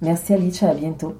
[0.02, 1.16] Merci Alice, à bientôt.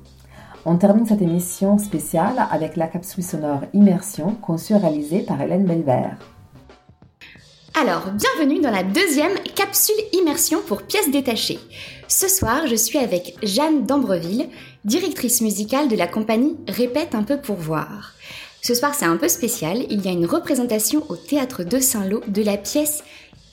[0.65, 5.65] On termine cette émission spéciale avec la capsule sonore Immersion conçue et réalisée par Hélène
[5.65, 6.19] Belvert.
[7.81, 11.61] Alors, bienvenue dans la deuxième capsule immersion pour pièces détachées.
[12.09, 14.49] Ce soir, je suis avec Jeanne d'Ambreville,
[14.85, 18.15] directrice musicale de la compagnie Répète un peu pour voir.
[18.61, 22.21] Ce soir, c'est un peu spécial, il y a une représentation au théâtre de Saint-Lô
[22.27, 23.05] de la pièce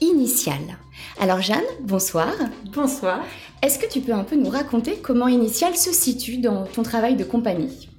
[0.02, 0.78] Initiale.
[1.20, 2.34] Alors Jeanne, bonsoir.
[2.74, 3.24] Bonsoir.
[3.62, 7.16] Est-ce que tu peux un peu nous raconter comment Initiale se situe dans ton travail
[7.16, 7.90] de compagnie?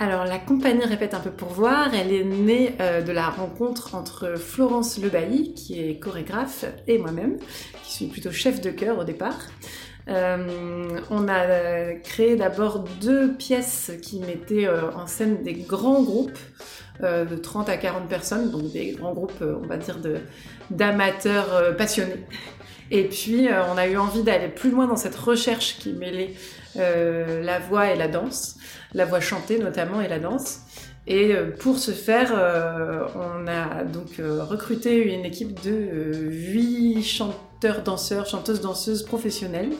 [0.00, 3.94] Alors la compagnie Répète un peu pour voir, elle est née euh, de la rencontre
[3.94, 7.38] entre Florence Lebailly, qui est chorégraphe, et moi-même,
[7.84, 9.38] qui suis plutôt chef de chœur au départ.
[10.08, 16.38] Euh, on a créé d'abord deux pièces qui mettaient euh, en scène des grands groupes
[17.00, 19.98] de 30 à 40 personnes, donc des grands groupes, on va dire,
[20.70, 22.24] d'amateurs passionnés.
[22.90, 26.34] Et puis on a eu envie d'aller plus loin dans cette recherche qui mêlait
[26.76, 28.56] la voix et la danse
[28.94, 30.60] la voix chantée notamment et la danse.
[31.06, 37.02] Et euh, pour ce faire, euh, on a donc euh, recruté une équipe de huit
[37.02, 39.72] chanteurs, danseurs, chanteuses, danseuses professionnelles.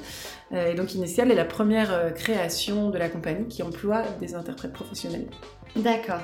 [0.53, 5.26] Et donc Initial est la première création de la compagnie qui emploie des interprètes professionnels.
[5.76, 6.20] D'accord.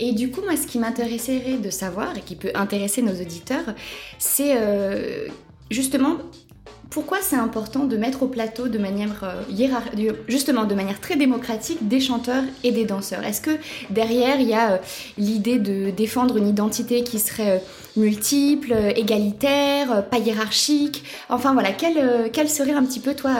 [0.00, 3.74] Et du coup, moi, ce qui m'intéresserait de savoir et qui peut intéresser nos auditeurs,
[4.18, 4.56] c'est
[5.70, 6.16] justement
[6.94, 11.88] pourquoi c'est important de mettre au plateau de manière euh, justement de manière très démocratique
[11.88, 13.24] des chanteurs et des danseurs?
[13.24, 13.50] Est-ce que
[13.90, 14.78] derrière il y a euh,
[15.18, 17.58] l'idée de défendre une identité qui serait euh,
[17.96, 21.02] multiple, égalitaire, pas hiérarchique?
[21.28, 23.34] Enfin voilà, quel, quel serait un petit peu toi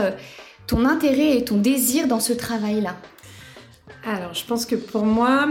[0.67, 2.97] ton intérêt et ton désir dans ce travail-là?
[4.05, 5.47] Alors je pense que pour moi,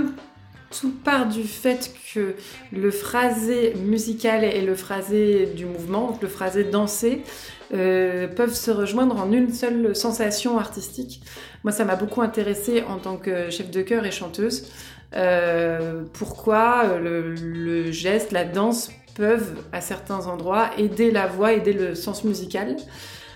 [0.80, 2.36] tout part du fait que
[2.72, 7.22] le phrasé musical et le phrasé du mouvement, donc le phrasé dansé,
[7.74, 11.22] euh, peuvent se rejoindre en une seule sensation artistique.
[11.64, 14.68] Moi, ça m'a beaucoup intéressée en tant que chef de chœur et chanteuse.
[15.16, 21.96] Euh, pourquoi le, geste, la danse peuvent à certains endroits aider la voix, aider le
[21.96, 22.78] sens musical.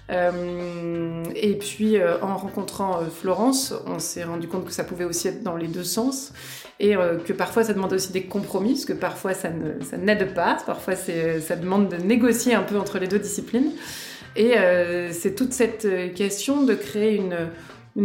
[0.09, 5.43] Euh, et puis en rencontrant Florence, on s'est rendu compte que ça pouvait aussi être
[5.43, 6.31] dans les deux sens
[6.79, 9.49] et que parfois ça demande aussi des compromis, parce que parfois ça
[9.97, 13.71] n'aide pas, parfois ça demande de négocier un peu entre les deux disciplines.
[14.37, 17.35] Et euh, c'est toute cette euh, question de créer une,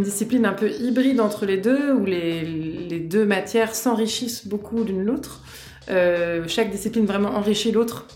[0.02, 5.42] discipline un peu hybride entre les deux, où les, deux matières s'enrichissent beaucoup l'une l'autre.
[5.90, 8.06] Euh, chaque discipline vraiment enrichit l'autre,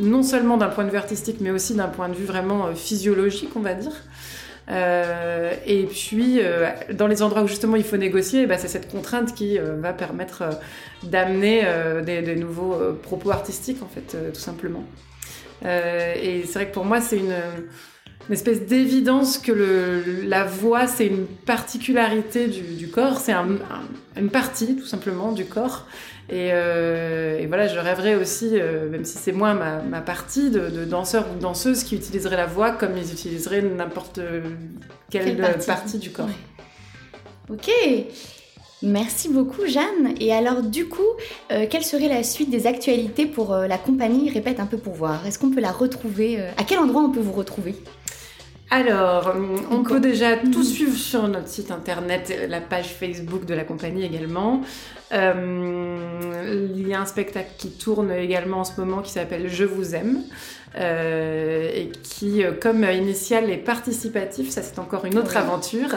[0.00, 3.50] non seulement d'un point de vue artistique, mais aussi d'un point de vue vraiment physiologique,
[3.54, 3.92] on va dire.
[4.68, 6.40] Et puis,
[6.92, 10.44] dans les endroits où justement il faut négocier, bah, c'est cette contrainte qui va permettre
[11.02, 11.62] d'amener
[12.04, 14.84] des, nouveaux propos artistiques, en fait, tout simplement.
[15.64, 17.34] Euh, et c'est vrai que pour moi, c'est une,
[18.32, 25.32] espèce d'évidence que la voix, c'est une particularité du, corps, c'est une partie tout simplement
[25.32, 25.86] du corps.
[26.28, 31.26] Et, euh, voilà, je rêverais aussi, euh, même si c'est moi ma, partie, de, danseurs
[31.34, 34.20] ou danseuses qui utiliseraient la voix comme ils utiliseraient n'importe
[35.10, 35.98] quelle, partie.
[35.98, 36.28] du corps.
[37.48, 37.70] Ok.
[38.82, 40.14] Merci beaucoup Jeanne.
[40.20, 41.00] Et alors du coup,
[41.50, 44.92] euh, quelle serait la suite des actualités pour euh, la compagnie Répète un peu pour
[44.92, 45.26] voir?
[45.26, 47.74] Est-ce qu'on peut la retrouver euh, À quel endroit on peut vous retrouver?
[48.68, 49.32] Alors,
[49.70, 54.04] on peut déjà tout suivre sur notre site internet, la page Facebook de la compagnie
[54.04, 54.62] également.
[55.12, 59.94] il y a un spectacle qui tourne également en ce moment qui s'appelle Je vous
[59.94, 60.22] aime.
[60.78, 64.50] Euh, et qui, euh, comme initial, est participatif.
[64.50, 65.96] Ça, c'est encore une autre aventure.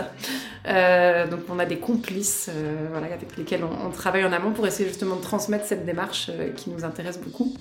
[0.67, 2.49] Euh, donc, on a des complices
[2.91, 6.69] voilà, avec lesquels on, travaille en amont pour essayer justement de transmettre cette démarche qui
[6.69, 7.53] nous intéresse beaucoup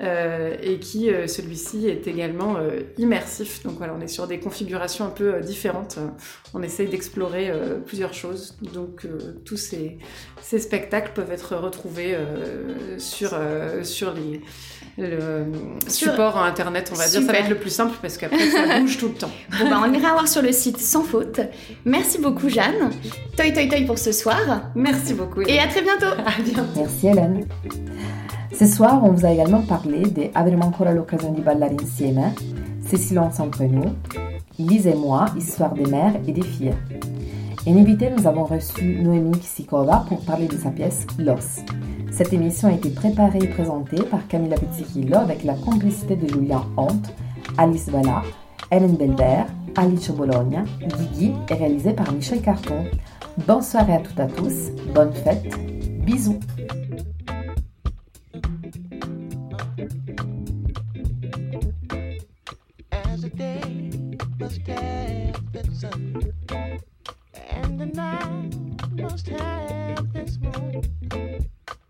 [0.00, 2.56] et qui, celui-ci, est également
[2.98, 3.62] immersif.
[3.62, 5.98] Donc, voilà, on est sur des configurations un peu différentes.
[6.54, 7.52] On essaye d'explorer
[7.86, 8.56] plusieurs choses.
[8.74, 9.06] Donc,
[9.44, 9.98] tous ces,
[10.40, 12.16] ces, spectacles peuvent être retrouvés
[12.98, 13.38] sur,
[13.82, 14.40] sur les
[14.98, 15.46] le
[15.88, 17.20] support internet, on va dire.
[17.22, 19.30] Ça va être le plus simple parce qu'après, ça bouge tout le temps.
[19.58, 21.40] Bon, bah, on ira voir sur le site sans faute.
[21.84, 22.90] Merci beaucoup, Jeanne.
[23.36, 24.70] Toi, toi, toi pour ce soir.
[24.74, 25.42] Merci beaucoup.
[25.42, 26.06] Et à très bientôt.
[26.06, 26.68] À bientôt.
[26.76, 27.46] Merci, Hélène.
[28.58, 32.32] Ce soir, on vous a également parlé de Avremo ancora l'occasion di ballare insieme,
[32.86, 33.94] C'est silence entre nous,
[34.58, 36.74] Lise et moi, Histoire des mères et des filles.
[37.66, 41.62] Et invité, nous avons reçu Noémie Kisikova pour parler de sa pièce Los.
[42.10, 46.64] Cette émission a été préparée et présentée par Camilla Pizzichillo avec la complicité de Julien
[46.78, 47.02] Hont,
[47.58, 48.22] Alice Valla,
[48.70, 49.44] Hélène Belver,
[49.76, 52.86] Alice Bologna, Guigui et réalisée par Michel Carton.
[53.46, 55.54] Bonne soirée à toutes et à tous, bonne fête,
[56.02, 56.40] bisous
[67.62, 68.52] and the night
[68.92, 70.82] must have this moon.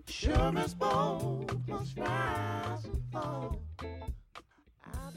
[0.07, 3.61] Sure as both must rise and fall.